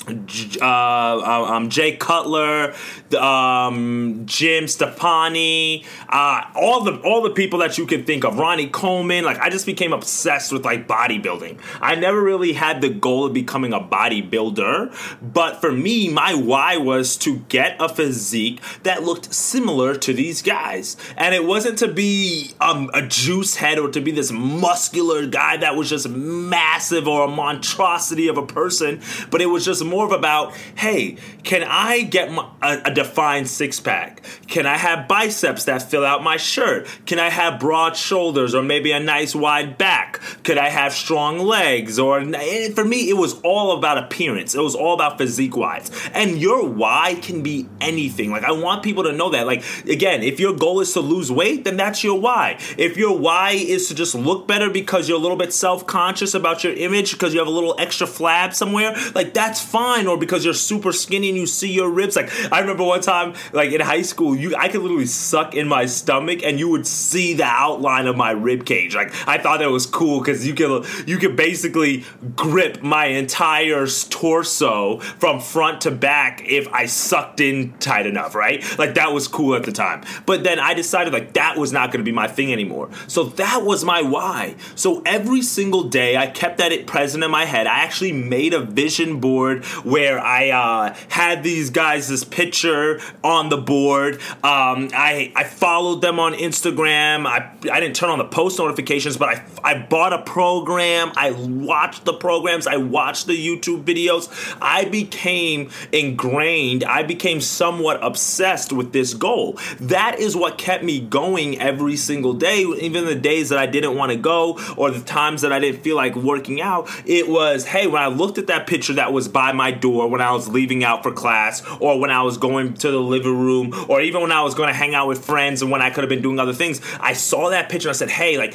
uh, 0.06 0.62
uh, 0.62 1.44
um, 1.50 1.68
Jay 1.68 1.96
Cutler, 1.96 2.74
um, 3.18 4.22
Jim 4.26 4.64
Stoppani, 4.64 5.84
uh, 6.08 6.44
all 6.54 6.84
the 6.84 7.00
all 7.00 7.20
the 7.22 7.30
people 7.30 7.58
that 7.58 7.78
you 7.78 7.86
can 7.86 8.04
think 8.04 8.24
of, 8.24 8.38
Ronnie 8.38 8.68
Coleman. 8.68 9.24
Like 9.24 9.38
I 9.38 9.50
just 9.50 9.66
became 9.66 9.92
obsessed 9.92 10.52
with 10.52 10.64
like 10.64 10.86
bodybuilding. 10.86 11.58
I 11.80 11.94
never 11.94 12.22
really 12.22 12.52
had 12.52 12.80
the 12.80 12.88
goal 12.88 13.26
of 13.26 13.34
becoming 13.34 13.72
a 13.72 13.80
bodybuilder, 13.80 15.18
but 15.20 15.60
for 15.60 15.72
me, 15.72 16.08
my 16.08 16.34
why 16.34 16.76
was 16.76 17.16
to 17.18 17.38
get 17.48 17.76
a 17.80 17.88
physique 17.88 18.60
that 18.84 19.02
looked 19.02 19.34
similar 19.34 19.94
to 19.96 20.12
these 20.12 20.42
guys, 20.42 20.96
and 21.16 21.34
it 21.34 21.44
wasn't 21.44 21.78
to 21.78 21.88
be 21.88 22.52
um, 22.60 22.90
a 22.94 23.02
juice 23.02 23.56
head 23.56 23.78
or 23.78 23.90
to 23.90 24.00
be 24.00 24.12
this 24.12 24.30
muscular 24.30 25.26
guy 25.26 25.56
that 25.56 25.76
was 25.76 25.90
just 25.90 26.08
massive 26.08 27.08
or 27.08 27.24
a 27.24 27.28
monstrosity 27.28 28.28
of 28.28 28.38
a 28.38 28.46
person, 28.46 29.00
but 29.30 29.42
it 29.42 29.46
was 29.46 29.64
just 29.64 29.84
more 29.88 30.04
of 30.04 30.12
about, 30.12 30.54
hey, 30.76 31.16
can 31.44 31.62
I 31.62 32.02
get 32.02 32.30
my, 32.30 32.48
a, 32.62 32.82
a 32.86 32.94
defined 32.94 33.48
six 33.48 33.80
pack? 33.80 34.22
Can 34.46 34.66
I 34.66 34.76
have 34.76 35.08
biceps 35.08 35.64
that 35.64 35.82
fill 35.82 36.04
out 36.04 36.22
my 36.22 36.36
shirt? 36.36 36.86
Can 37.06 37.18
I 37.18 37.30
have 37.30 37.60
broad 37.60 37.96
shoulders 37.96 38.54
or 38.54 38.62
maybe 38.62 38.92
a 38.92 39.00
nice 39.00 39.34
wide 39.34 39.78
back? 39.78 40.20
Could 40.44 40.58
I 40.58 40.68
have 40.68 40.92
strong 40.92 41.38
legs? 41.38 41.98
Or 41.98 42.20
for 42.20 42.84
me, 42.84 43.08
it 43.08 43.16
was 43.16 43.40
all 43.40 43.78
about 43.78 43.98
appearance. 43.98 44.54
It 44.54 44.60
was 44.60 44.74
all 44.74 44.94
about 44.94 45.18
physique 45.18 45.56
wise. 45.56 45.90
And 46.12 46.38
your 46.38 46.68
why 46.68 47.18
can 47.22 47.42
be 47.42 47.68
anything. 47.80 48.30
Like 48.30 48.44
I 48.44 48.52
want 48.52 48.82
people 48.82 49.04
to 49.04 49.12
know 49.12 49.30
that. 49.30 49.46
Like 49.46 49.64
again, 49.86 50.22
if 50.22 50.38
your 50.40 50.54
goal 50.54 50.80
is 50.80 50.92
to 50.92 51.00
lose 51.00 51.30
weight, 51.30 51.64
then 51.64 51.76
that's 51.76 52.04
your 52.04 52.20
why. 52.20 52.58
If 52.76 52.96
your 52.96 53.16
why 53.18 53.52
is 53.52 53.88
to 53.88 53.94
just 53.94 54.14
look 54.14 54.46
better 54.46 54.70
because 54.70 55.08
you're 55.08 55.18
a 55.18 55.20
little 55.20 55.36
bit 55.36 55.52
self 55.52 55.86
conscious 55.86 56.34
about 56.34 56.64
your 56.64 56.74
image 56.74 57.12
because 57.12 57.32
you 57.32 57.40
have 57.40 57.48
a 57.48 57.52
little 57.52 57.74
extra 57.78 58.06
flab 58.06 58.54
somewhere, 58.54 58.94
like 59.14 59.34
that's 59.34 59.60
fine. 59.62 59.77
Or 60.06 60.18
because 60.18 60.44
you're 60.44 60.54
super 60.54 60.92
skinny 60.92 61.28
and 61.28 61.38
you 61.38 61.46
see 61.46 61.72
your 61.72 61.90
ribs. 61.90 62.16
Like 62.16 62.30
I 62.52 62.60
remember 62.60 62.84
one 62.84 63.00
time, 63.00 63.34
like 63.52 63.72
in 63.72 63.80
high 63.80 64.02
school, 64.02 64.36
you 64.36 64.54
I 64.56 64.68
could 64.68 64.82
literally 64.82 65.06
suck 65.06 65.54
in 65.54 65.68
my 65.68 65.86
stomach 65.86 66.40
and 66.42 66.58
you 66.58 66.68
would 66.68 66.86
see 66.86 67.34
the 67.34 67.44
outline 67.44 68.06
of 68.06 68.16
my 68.16 68.30
rib 68.32 68.64
cage. 68.64 68.94
Like 68.94 69.12
I 69.28 69.38
thought 69.38 69.58
that 69.60 69.70
was 69.70 69.86
cool 69.86 70.20
because 70.20 70.46
you 70.46 70.54
could 70.54 70.86
you 71.06 71.18
could 71.18 71.36
basically 71.36 72.04
grip 72.36 72.82
my 72.82 73.06
entire 73.06 73.86
torso 73.86 74.98
from 74.98 75.40
front 75.40 75.82
to 75.82 75.90
back 75.90 76.42
if 76.44 76.68
I 76.68 76.86
sucked 76.86 77.40
in 77.40 77.72
tight 77.78 78.06
enough, 78.06 78.34
right? 78.34 78.64
Like 78.78 78.94
that 78.94 79.12
was 79.12 79.28
cool 79.28 79.54
at 79.54 79.64
the 79.64 79.72
time. 79.72 80.04
But 80.26 80.44
then 80.44 80.58
I 80.58 80.74
decided 80.74 81.12
like 81.12 81.34
that 81.34 81.56
was 81.56 81.72
not 81.72 81.92
going 81.92 82.00
to 82.00 82.04
be 82.04 82.12
my 82.12 82.28
thing 82.28 82.52
anymore. 82.52 82.90
So 83.06 83.24
that 83.24 83.62
was 83.62 83.84
my 83.84 84.02
why. 84.02 84.56
So 84.74 85.02
every 85.04 85.42
single 85.42 85.84
day 85.84 86.16
I 86.16 86.26
kept 86.26 86.58
that 86.58 86.72
it 86.72 86.86
present 86.86 87.24
in 87.24 87.30
my 87.30 87.44
head. 87.44 87.66
I 87.66 87.80
actually 87.80 88.12
made 88.12 88.54
a 88.54 88.60
vision 88.60 89.20
board 89.20 89.64
where 89.84 90.18
I 90.18 90.50
uh, 90.50 90.94
had 91.08 91.42
these 91.42 91.70
guys 91.70 92.08
this 92.08 92.24
picture 92.24 93.00
on 93.22 93.48
the 93.48 93.56
board. 93.56 94.16
Um, 94.42 94.90
I 94.94 95.32
I 95.34 95.44
followed 95.44 96.00
them 96.00 96.18
on 96.18 96.34
Instagram. 96.34 97.26
I 97.26 97.52
I 97.70 97.80
didn't 97.80 97.96
turn 97.96 98.10
on 98.10 98.18
the 98.18 98.24
post 98.24 98.58
notifications, 98.58 99.16
but 99.16 99.28
I 99.28 99.44
I 99.64 99.78
bought 99.78 100.12
a 100.12 100.22
program. 100.22 101.12
I 101.16 101.32
watched 101.32 102.04
the 102.04 102.14
programs. 102.14 102.66
I 102.66 102.76
watched 102.76 103.26
the 103.26 103.36
YouTube 103.36 103.84
videos. 103.84 104.28
I 104.60 104.84
became 104.84 105.70
ingrained. 105.92 106.84
I 106.84 107.02
became 107.02 107.40
somewhat 107.40 108.02
obsessed 108.02 108.72
with 108.72 108.92
this 108.92 109.14
goal. 109.14 109.58
That 109.80 110.18
is 110.18 110.36
what 110.36 110.58
kept 110.58 110.84
me 110.84 111.00
going 111.00 111.60
every 111.60 111.96
single 111.96 112.32
day, 112.32 112.62
even 112.62 113.04
the 113.04 113.14
days 113.14 113.48
that 113.50 113.58
I 113.58 113.66
didn't 113.66 113.96
want 113.96 114.12
to 114.12 114.18
go 114.18 114.58
or 114.76 114.90
the 114.90 115.00
times 115.00 115.42
that 115.42 115.52
I 115.52 115.58
didn't 115.58 115.82
feel 115.82 115.96
like 115.96 116.16
working 116.16 116.60
out. 116.60 116.88
It 117.06 117.28
was, 117.28 117.66
hey, 117.66 117.86
when 117.86 118.02
I 118.02 118.06
looked 118.08 118.38
at 118.38 118.46
that 118.48 118.66
picture 118.66 118.94
that 118.94 119.12
was 119.12 119.28
by 119.28 119.52
my 119.58 119.70
door 119.70 120.08
when 120.08 120.22
I 120.22 120.32
was 120.32 120.48
leaving 120.48 120.82
out 120.82 121.02
for 121.02 121.12
class 121.12 121.62
or 121.80 122.00
when 122.00 122.10
I 122.10 122.22
was 122.22 122.38
going 122.38 122.72
to 122.74 122.90
the 122.90 123.00
living 123.00 123.38
room 123.38 123.74
or 123.88 124.00
even 124.00 124.22
when 124.22 124.32
I 124.32 124.40
was 124.42 124.54
going 124.54 124.68
to 124.68 124.74
hang 124.74 124.94
out 124.94 125.06
with 125.06 125.22
friends 125.22 125.60
and 125.60 125.70
when 125.70 125.82
I 125.82 125.90
could 125.90 126.02
have 126.02 126.08
been 126.08 126.22
doing 126.22 126.38
other 126.38 126.54
things, 126.54 126.80
I 127.00 127.12
saw 127.12 127.50
that 127.50 127.68
picture 127.68 127.88
and 127.88 127.94
I 127.94 127.98
said, 127.98 128.10
hey, 128.10 128.38
like, 128.38 128.54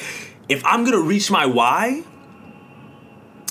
if 0.49 0.65
I'm 0.65 0.83
going 0.83 0.97
to 0.97 1.03
reach 1.03 1.29
my 1.29 1.45
why, 1.45 2.03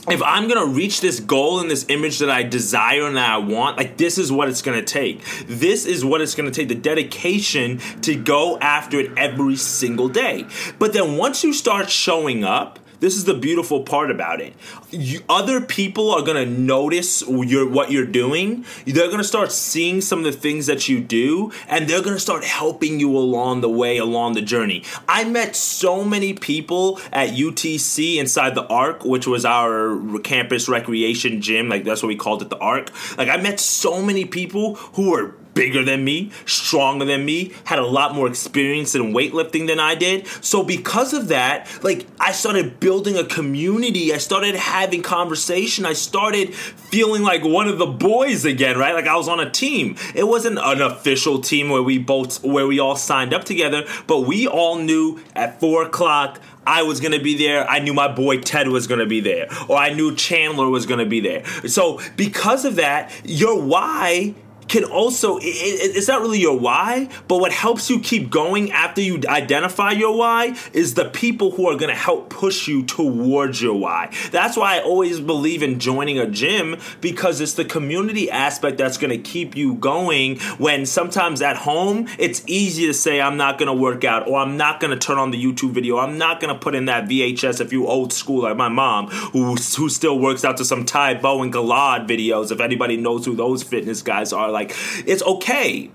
if 0.09 0.21
I'm 0.21 0.49
gonna 0.49 0.67
reach 0.67 1.01
this 1.01 1.21
goal 1.21 1.61
and 1.61 1.71
this 1.71 1.87
image 1.89 2.19
that 2.19 2.31
I 2.31 2.43
desire 2.43 3.07
and 3.07 3.17
that 3.17 3.31
I 3.31 3.39
want, 3.39 3.77
like 3.77 3.97
this 3.97 4.19
is 4.19 4.33
what 4.33 4.49
it's 4.49 4.61
gonna 4.61 4.83
take. 4.83 5.25
This 5.47 5.87
is 5.87 6.05
what 6.05 6.21
it's 6.21 6.35
gonna 6.35 6.51
take 6.51 6.67
the 6.67 6.75
dedication 6.75 7.79
to 8.01 8.17
go 8.17 8.59
after 8.59 8.99
it 8.99 9.17
every 9.17 9.55
single 9.55 10.09
day. 10.09 10.47
But 10.81 10.93
then 10.93 11.17
once 11.17 11.45
you 11.45 11.53
start 11.53 11.89
showing 11.89 12.43
up, 12.43 12.81
this 13.03 13.17
is 13.17 13.25
the 13.25 13.35
beautiful 13.35 13.83
part 13.83 14.13
about 14.13 14.41
it. 14.41 14.55
You, 14.91 15.23
other 15.29 15.61
people 15.61 16.13
are 16.13 16.23
gonna 16.23 16.47
notice 16.47 17.21
your 17.29 17.69
what 17.69 17.91
you're 17.91 18.07
doing. 18.07 18.65
They're 18.87 19.11
gonna 19.11 19.25
start 19.25 19.51
seeing 19.51 20.01
some 20.01 20.21
of 20.21 20.25
the 20.25 20.31
things 20.31 20.67
that 20.67 20.89
you 20.89 21.01
do, 21.01 21.51
and 21.67 21.89
they're 21.89 22.01
gonna 22.01 22.21
start 22.21 22.45
helping 22.45 23.01
you 23.01 23.19
along 23.19 23.61
the 23.61 23.69
way, 23.69 23.99
along 23.99 24.35
the 24.35 24.41
journey. 24.41 24.85
I 25.09 25.25
met 25.25 25.57
so 25.57 26.05
many 26.05 26.33
people 26.33 27.01
at 27.13 27.31
UTC 27.31 28.19
inside 28.19 28.55
the 28.55 28.69
Arc, 28.69 29.05
which 29.05 29.27
was 29.27 29.45
our 29.45 29.99
campus 30.21 30.69
recreation 30.69 31.41
gym. 31.41 31.69
Like 31.69 31.83
that's 31.83 32.05
what 32.05 32.09
we 32.09 32.17
called 32.17 32.41
it, 32.43 32.51
the 32.51 32.59
Arc. 32.59 32.93
Like 33.19 33.29
I 33.29 33.37
met 33.37 33.59
so 33.59 34.01
many 34.01 34.27
people 34.27 34.77
who 34.77 35.11
were 35.11 35.35
bigger 35.55 35.85
than 35.85 36.05
me, 36.05 36.31
stronger 36.47 37.05
than 37.05 37.25
me, 37.25 37.53
had 37.65 37.79
a 37.79 37.87
lot 37.87 38.15
more 38.15 38.27
experience 38.27 38.95
in 38.95 39.13
weightlifting 39.13 39.67
than 39.67 39.79
I 39.79 39.95
did. 39.95 40.27
So 40.43 40.63
because 40.63 41.13
of 41.13 41.29
that, 41.29 41.69
like 41.83 42.07
I 42.21 42.33
started 42.33 42.81
building 42.81 43.17
a 43.17 43.25
community. 43.25 44.13
I 44.13 44.19
started 44.19 44.55
having 44.55 45.03
conversation. 45.03 45.85
I 45.85 45.93
started 45.93 46.55
feeling 46.55 47.23
like 47.23 47.45
one 47.45 47.69
of 47.69 47.79
the 47.79 47.87
boys 47.87 48.45
again, 48.45 48.79
right? 48.79 48.95
Like 48.95 49.07
I 49.07 49.17
was 49.17 49.29
on 49.29 49.41
a 49.41 49.51
team. 49.51 49.97
It 50.15 50.25
wasn't 50.25 50.59
an 50.59 50.81
official 50.81 51.41
team 51.41 51.69
where 51.69 51.83
we 51.83 51.99
both 51.99 52.43
where 52.43 52.67
we 52.67 52.79
all 52.81 52.97
signed 52.97 53.35
up 53.35 53.45
together, 53.45 53.85
but 54.07 54.21
we 54.21 54.47
all 54.47 54.79
knew 54.79 55.21
at 55.35 55.61
four 55.61 55.85
o'clock 55.85 56.41
I 56.67 56.83
was 56.83 57.01
gonna 57.01 57.21
be 57.21 57.37
there. 57.37 57.69
I 57.69 57.81
knew 57.81 57.93
my 57.93 58.09
boy 58.09 58.39
Ted 58.41 58.69
was 58.69 58.87
gonna 58.87 59.07
be 59.07 59.21
there, 59.21 59.49
or 59.69 59.77
I 59.77 59.93
knew 59.93 60.15
Chandler 60.15 60.69
was 60.69 60.87
gonna 60.87 61.07
be 61.07 61.21
there. 61.21 61.45
So 61.67 62.01
because 62.17 62.65
of 62.65 62.77
that, 62.77 63.11
your 63.25 63.61
why 63.61 64.35
can 64.73 64.85
also 64.85 65.37
it, 65.37 65.43
it's 65.45 66.09
not 66.09 66.23
really 66.23 66.41
your 66.41 66.59
why 66.59 67.07
but 67.29 67.37
what 67.37 67.53
helps 67.53 67.91
you 67.91 68.01
keep 68.01 68.31
going 68.31 68.73
after 68.73 69.03
you 69.03 69.21
identify 69.29 69.91
your 69.91 70.17
why 70.17 70.57
is 70.73 70.95
the 70.95 71.05
people 71.11 71.51
who 71.51 71.69
are 71.69 71.77
going 71.77 71.91
to 71.91 71.95
help 71.95 72.31
push 72.31 72.67
you 72.67 72.83
towards 72.83 73.61
your 73.61 73.79
why. 73.79 74.11
That's 74.31 74.57
why 74.57 74.79
i 74.79 74.81
always 74.81 75.21
believe 75.21 75.63
in 75.63 75.79
joining 75.79 76.19
a 76.19 76.27
gym 76.27 76.79
because 77.03 77.43
it's 77.43 77.53
the 77.53 77.67
community 77.67 78.31
aspect 78.31 78.79
that's 78.79 78.97
going 78.97 79.11
to 79.11 79.19
keep 79.19 79.55
you 79.55 79.75
going 79.75 80.39
when 80.57 80.87
sometimes 80.87 81.43
at 81.43 81.57
home 81.57 82.09
it's 82.19 82.43
easy 82.47 82.87
to 82.87 82.95
say 82.95 83.21
i'm 83.21 83.37
not 83.37 83.59
going 83.59 83.67
to 83.67 83.75
work 83.75 84.05
out 84.05 84.27
or 84.27 84.39
i'm 84.39 84.57
not 84.57 84.81
going 84.81 84.91
to 84.91 84.97
turn 84.97 85.19
on 85.19 85.31
the 85.33 85.45
youtube 85.45 85.73
video 85.73 85.99
i'm 85.99 86.17
not 86.17 86.41
going 86.41 86.53
to 86.53 86.59
put 86.59 86.75
in 86.75 86.87
that 86.87 87.05
vhs 87.05 87.61
if 87.61 87.73
you 87.73 87.87
old 87.87 88.13
school 88.13 88.45
like 88.45 88.57
my 88.57 88.69
mom 88.69 89.09
who 89.09 89.55
who 89.55 89.89
still 89.89 90.19
works 90.19 90.45
out 90.45 90.57
to 90.57 90.65
some 90.65 90.85
Tae 90.85 91.15
Bo 91.15 91.43
and 91.43 91.53
Gilad 91.53 92.09
videos 92.09 92.51
if 92.51 92.61
anybody 92.61 92.97
knows 92.97 93.27
who 93.27 93.35
those 93.35 93.63
fitness 93.63 94.01
guys 94.01 94.33
are 94.33 94.51
like 94.51 94.62
it's 95.07 95.23
okay. 95.23 95.91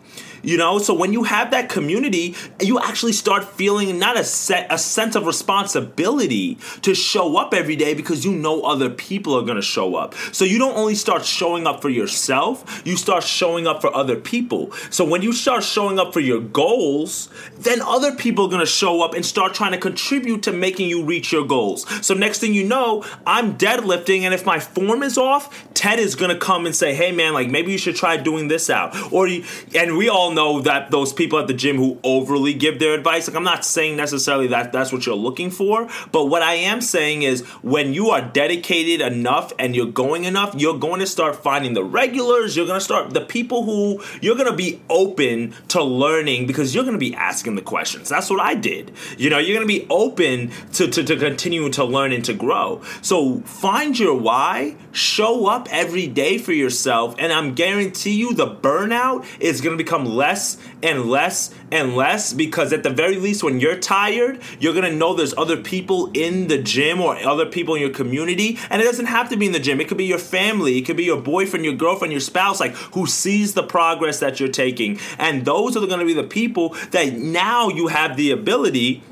You 0.47 0.55
know, 0.55 0.79
so 0.79 0.93
when 0.93 1.11
you 1.11 1.23
have 1.23 1.51
that 1.51 1.67
community, 1.67 2.33
you 2.61 2.79
actually 2.79 3.11
start 3.11 3.43
feeling 3.43 3.99
not 3.99 4.17
a 4.17 4.23
set 4.23 4.67
a 4.69 4.77
sense 4.77 5.17
of 5.17 5.25
responsibility 5.25 6.57
to 6.83 6.95
show 6.95 7.35
up 7.35 7.53
every 7.53 7.75
day 7.75 7.93
because 7.93 8.23
you 8.23 8.31
know 8.31 8.61
other 8.61 8.89
people 8.89 9.35
are 9.37 9.41
going 9.41 9.57
to 9.57 9.61
show 9.61 9.95
up. 9.95 10.15
So 10.31 10.45
you 10.45 10.57
don't 10.57 10.77
only 10.77 10.95
start 10.95 11.25
showing 11.25 11.67
up 11.67 11.81
for 11.81 11.89
yourself, 11.89 12.81
you 12.85 12.95
start 12.95 13.25
showing 13.25 13.67
up 13.67 13.81
for 13.81 13.93
other 13.93 14.15
people. 14.15 14.71
So 14.89 15.03
when 15.03 15.21
you 15.21 15.33
start 15.33 15.65
showing 15.65 15.99
up 15.99 16.13
for 16.13 16.21
your 16.21 16.39
goals, 16.39 17.27
then 17.59 17.81
other 17.81 18.15
people 18.15 18.45
are 18.45 18.49
going 18.49 18.61
to 18.61 18.65
show 18.65 19.01
up 19.01 19.15
and 19.15 19.25
start 19.25 19.53
trying 19.53 19.73
to 19.73 19.77
contribute 19.77 20.43
to 20.43 20.53
making 20.53 20.87
you 20.87 21.03
reach 21.03 21.33
your 21.33 21.45
goals. 21.45 21.85
So 22.05 22.13
next 22.13 22.39
thing 22.39 22.53
you 22.53 22.63
know, 22.63 23.03
I'm 23.25 23.57
deadlifting 23.57 24.21
and 24.21 24.33
if 24.33 24.45
my 24.45 24.61
form 24.61 25.03
is 25.03 25.17
off, 25.17 25.67
Ted 25.73 25.99
is 25.99 26.15
going 26.15 26.31
to 26.31 26.39
come 26.39 26.65
and 26.65 26.73
say, 26.73 26.95
"Hey 26.95 27.11
man, 27.11 27.33
like 27.33 27.49
maybe 27.49 27.73
you 27.73 27.77
should 27.77 27.97
try 27.97 28.15
doing 28.15 28.47
this 28.47 28.69
out." 28.69 28.95
Or 29.11 29.27
and 29.75 29.97
we 29.97 30.07
all 30.07 30.36
know 30.37 30.61
that 30.61 30.91
those 30.91 31.11
people 31.11 31.39
at 31.39 31.47
the 31.47 31.53
gym 31.53 31.75
who 31.75 31.99
overly 32.03 32.53
give 32.53 32.79
their 32.79 32.93
advice. 32.93 33.27
Like 33.27 33.35
I'm 33.35 33.43
not 33.43 33.65
saying 33.65 33.97
necessarily 33.97 34.47
that 34.47 34.71
that's 34.71 34.93
what 34.93 35.05
you're 35.05 35.15
looking 35.15 35.51
for, 35.51 35.89
but 36.11 36.25
what 36.25 36.41
I 36.41 36.53
am 36.53 36.79
saying 36.79 37.23
is 37.23 37.41
when 37.61 37.93
you 37.93 38.11
are 38.11 38.21
dedicated 38.21 39.01
enough 39.01 39.51
and 39.59 39.75
you're 39.75 39.91
going 39.91 40.23
enough, 40.23 40.55
you're 40.55 40.77
going 40.77 41.01
to 41.01 41.07
start 41.07 41.35
finding 41.35 41.73
the 41.73 41.83
regulars. 41.83 42.55
You're 42.55 42.67
going 42.67 42.79
to 42.79 42.85
start 42.85 43.13
the 43.13 43.21
people 43.21 43.63
who 43.63 44.01
you're 44.21 44.35
going 44.35 44.49
to 44.49 44.55
be 44.55 44.79
open 44.89 45.53
to 45.69 45.83
learning 45.83 46.47
because 46.47 46.73
you're 46.73 46.83
going 46.83 46.93
to 46.93 46.99
be 46.99 47.15
asking 47.15 47.55
the 47.55 47.61
questions. 47.61 48.07
That's 48.07 48.29
what 48.29 48.39
I 48.39 48.53
did. 48.53 48.91
You 49.17 49.29
know, 49.29 49.39
you're 49.39 49.57
going 49.57 49.67
to 49.67 49.79
be 49.79 49.87
open 49.89 50.51
to, 50.73 50.87
to, 50.87 51.03
to 51.03 51.17
continue 51.17 51.69
to 51.71 51.83
learn 51.83 52.11
and 52.13 52.23
to 52.25 52.33
grow. 52.33 52.81
So 53.01 53.39
find 53.41 53.97
your 53.97 54.15
why, 54.15 54.75
show 54.91 55.47
up 55.47 55.67
every 55.71 56.07
day 56.07 56.37
for 56.37 56.53
yourself, 56.53 57.15
and 57.17 57.33
I'm 57.33 57.55
guarantee 57.55 58.11
you 58.11 58.33
the 58.33 58.47
burnout 58.47 59.25
is 59.39 59.61
going 59.61 59.75
to 59.75 59.83
become 59.83 60.05
less 60.05 60.26
and 60.83 61.05
less 61.05 61.53
and 61.71 61.95
less 61.95 62.33
because 62.33 62.73
at 62.73 62.83
the 62.83 62.89
very 62.89 63.17
least 63.17 63.43
when 63.43 63.59
you're 63.59 63.77
tired 63.77 64.41
you're 64.59 64.73
gonna 64.73 64.91
know 64.91 65.13
there's 65.13 65.33
other 65.37 65.57
people 65.57 66.09
in 66.13 66.47
the 66.47 66.57
gym 66.57 67.01
or 67.01 67.15
other 67.17 67.45
people 67.45 67.75
in 67.75 67.81
your 67.81 67.89
community. 67.89 68.57
And 68.69 68.81
it 68.81 68.85
doesn't 68.85 69.05
have 69.05 69.29
to 69.29 69.37
be 69.37 69.45
in 69.45 69.51
the 69.51 69.59
gym. 69.59 69.79
It 69.81 69.87
could 69.87 69.97
be 69.97 70.05
your 70.05 70.19
family. 70.19 70.77
It 70.77 70.85
could 70.85 70.97
be 70.97 71.05
your 71.05 71.21
boyfriend 71.21 71.65
your 71.65 71.73
girlfriend 71.75 72.11
your 72.11 72.21
spouse 72.21 72.59
like 72.59 72.73
who 72.93 73.07
sees 73.07 73.53
the 73.53 73.63
progress 73.63 74.19
that 74.19 74.39
you're 74.39 74.49
taking. 74.49 74.99
And 75.17 75.45
those 75.45 75.75
are 75.75 75.85
gonna 75.85 76.05
be 76.05 76.13
the 76.13 76.23
people 76.23 76.75
that 76.91 77.13
now 77.13 77.69
you 77.69 77.87
have 77.87 78.17
the 78.17 78.31
ability 78.31 79.03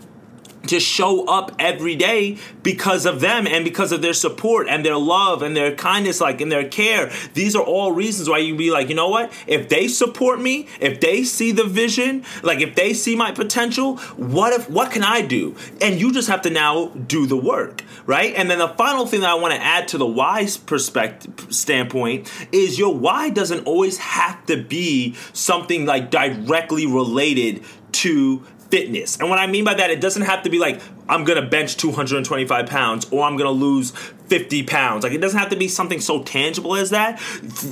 to 0.67 0.79
show 0.79 1.25
up 1.25 1.51
every 1.59 1.95
day 1.95 2.37
because 2.63 3.05
of 3.05 3.21
them 3.21 3.47
and 3.47 3.63
because 3.63 3.91
of 3.91 4.01
their 4.01 4.13
support 4.13 4.67
and 4.69 4.85
their 4.85 4.97
love 4.97 5.41
and 5.41 5.55
their 5.55 5.75
kindness 5.75 6.21
like 6.21 6.41
and 6.41 6.51
their 6.51 6.67
care. 6.67 7.11
These 7.33 7.55
are 7.55 7.63
all 7.63 7.91
reasons 7.91 8.29
why 8.29 8.39
you 8.39 8.55
be 8.55 8.71
like 8.71 8.89
you 8.89 8.95
know 8.95 9.09
what? 9.09 9.31
If 9.47 9.69
they 9.69 9.87
support 9.87 10.41
me 10.41 10.67
if 10.79 10.99
they 10.99 11.23
see 11.23 11.51
the 11.51 11.63
vision 11.63 12.23
like 12.43 12.61
if 12.61 12.75
they 12.75 12.93
see 12.93 13.15
my 13.15 13.31
potential 13.31 13.97
what 14.17 14.53
if 14.53 14.69
what 14.69 14.91
can 14.91 15.03
i 15.03 15.21
do? 15.21 15.55
And 15.81 15.99
you 15.99 16.11
just 16.13 16.27
have 16.27 16.41
to 16.43 16.49
now 16.49 16.87
do 16.87 17.25
the 17.27 17.37
work 17.37 17.83
right? 18.05 18.33
And 18.35 18.49
then 18.49 18.59
the 18.59 18.67
final 18.69 19.05
thing 19.05 19.21
that 19.21 19.29
i 19.29 19.35
want 19.35 19.53
to 19.53 19.61
add 19.61 19.87
to 19.89 19.97
the 19.97 20.05
wise 20.05 20.57
perspective 20.57 21.47
standpoint 21.49 22.31
is 22.51 22.77
your 22.77 22.93
why 22.93 23.29
doesn't 23.29 23.65
always 23.65 23.97
have 23.97 24.45
to 24.45 24.61
be 24.61 25.15
something 25.33 25.85
like 25.85 26.11
directly 26.11 26.85
related 26.85 27.63
to 27.91 28.43
fitness. 28.69 29.19
And 29.19 29.29
what 29.29 29.39
I 29.39 29.47
mean 29.47 29.63
by 29.63 29.73
that, 29.75 29.89
it 29.89 30.01
doesn't 30.01 30.23
have 30.23 30.43
to 30.43 30.49
be 30.49 30.59
like, 30.59 30.81
I'm 31.07 31.23
gonna 31.23 31.47
bench 31.47 31.77
225 31.77 32.67
pounds 32.67 33.07
or 33.11 33.23
I'm 33.23 33.37
gonna 33.37 33.51
lose 33.51 33.91
50 34.27 34.63
pounds. 34.63 35.03
Like 35.03 35.13
it 35.13 35.19
doesn't 35.19 35.37
have 35.37 35.49
to 35.49 35.55
be 35.55 35.67
something 35.67 35.99
so 35.99 36.23
tangible 36.23 36.75
as 36.75 36.89
that. 36.89 37.21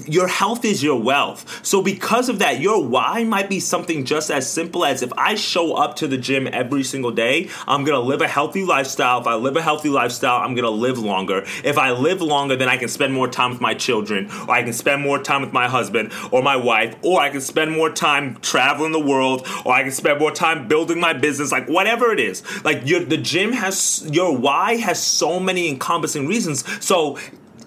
Your 0.07 0.27
health 0.27 0.63
is 0.63 0.83
your 0.83 1.01
wealth. 1.01 1.65
So 1.65 1.81
because 1.81 2.29
of 2.29 2.39
that, 2.39 2.59
your 2.59 2.83
why 2.83 3.23
might 3.23 3.49
be 3.49 3.59
something 3.59 4.05
just 4.05 4.29
as 4.29 4.47
simple 4.47 4.85
as 4.85 5.01
if 5.01 5.11
I 5.17 5.33
show 5.33 5.73
up 5.73 5.95
to 5.97 6.07
the 6.07 6.17
gym 6.17 6.47
every 6.51 6.83
single 6.83 7.11
day, 7.11 7.49
I'm 7.67 7.83
gonna 7.83 7.99
live 7.99 8.21
a 8.21 8.27
healthy 8.27 8.63
lifestyle. 8.63 9.19
If 9.19 9.25
I 9.25 9.33
live 9.33 9.57
a 9.57 9.63
healthy 9.63 9.89
lifestyle, 9.89 10.41
I'm 10.41 10.53
gonna 10.53 10.69
live 10.69 10.99
longer. 10.99 11.43
If 11.63 11.79
I 11.79 11.91
live 11.91 12.21
longer, 12.21 12.55
then 12.55 12.69
I 12.69 12.77
can 12.77 12.87
spend 12.87 13.13
more 13.13 13.27
time 13.27 13.49
with 13.49 13.61
my 13.61 13.73
children, 13.73 14.29
or 14.47 14.51
I 14.51 14.61
can 14.61 14.73
spend 14.73 15.01
more 15.01 15.17
time 15.17 15.41
with 15.41 15.53
my 15.53 15.67
husband 15.67 16.13
or 16.31 16.43
my 16.43 16.55
wife, 16.55 16.95
or 17.01 17.19
I 17.19 17.29
can 17.29 17.41
spend 17.41 17.71
more 17.71 17.89
time 17.89 18.37
traveling 18.41 18.91
the 18.91 18.99
world, 18.99 19.47
or 19.65 19.73
I 19.73 19.81
can 19.81 19.91
spend 19.91 20.19
more 20.19 20.31
time 20.31 20.67
building 20.67 20.99
my 20.99 21.13
business, 21.13 21.51
like 21.51 21.67
whatever 21.67 22.11
it 22.11 22.19
is. 22.19 22.43
Like 22.63 22.85
the 22.85 23.22
gym 23.23 23.53
has 23.53 24.07
your 24.11 24.35
why 24.35 24.77
has 24.77 25.01
so 25.01 25.39
many 25.39 25.69
encompassing 25.69 26.27
reasons. 26.27 26.63
So, 26.83 27.17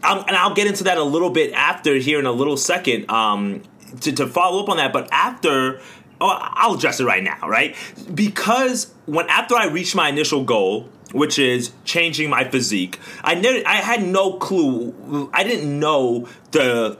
um, 0.02 0.24
and 0.26 0.36
I'll 0.36 0.54
get 0.54 0.66
into 0.66 0.84
that 0.84 0.98
a 0.98 1.04
little 1.04 1.30
bit 1.30 1.52
after 1.52 1.94
here 1.96 2.18
in 2.18 2.26
a 2.26 2.32
little 2.32 2.56
second 2.56 3.10
um, 3.10 3.62
to, 4.00 4.12
to 4.12 4.26
follow 4.26 4.62
up 4.62 4.68
on 4.68 4.76
that. 4.76 4.92
But 4.92 5.08
after, 5.10 5.80
oh, 6.20 6.38
I'll 6.40 6.74
address 6.74 7.00
it 7.00 7.04
right 7.04 7.22
now, 7.22 7.48
right? 7.48 7.74
Because 8.14 8.92
when 9.06 9.28
after 9.28 9.54
I 9.54 9.66
reached 9.66 9.94
my 9.94 10.08
initial 10.08 10.44
goal, 10.44 10.88
which 11.12 11.38
is 11.38 11.72
changing 11.84 12.28
my 12.28 12.44
physique. 12.44 12.98
I 13.22 13.34
never, 13.34 13.66
I 13.66 13.76
had 13.76 14.02
no 14.02 14.34
clue. 14.34 15.30
I 15.32 15.44
didn't 15.44 15.78
know 15.78 16.28
the 16.50 16.98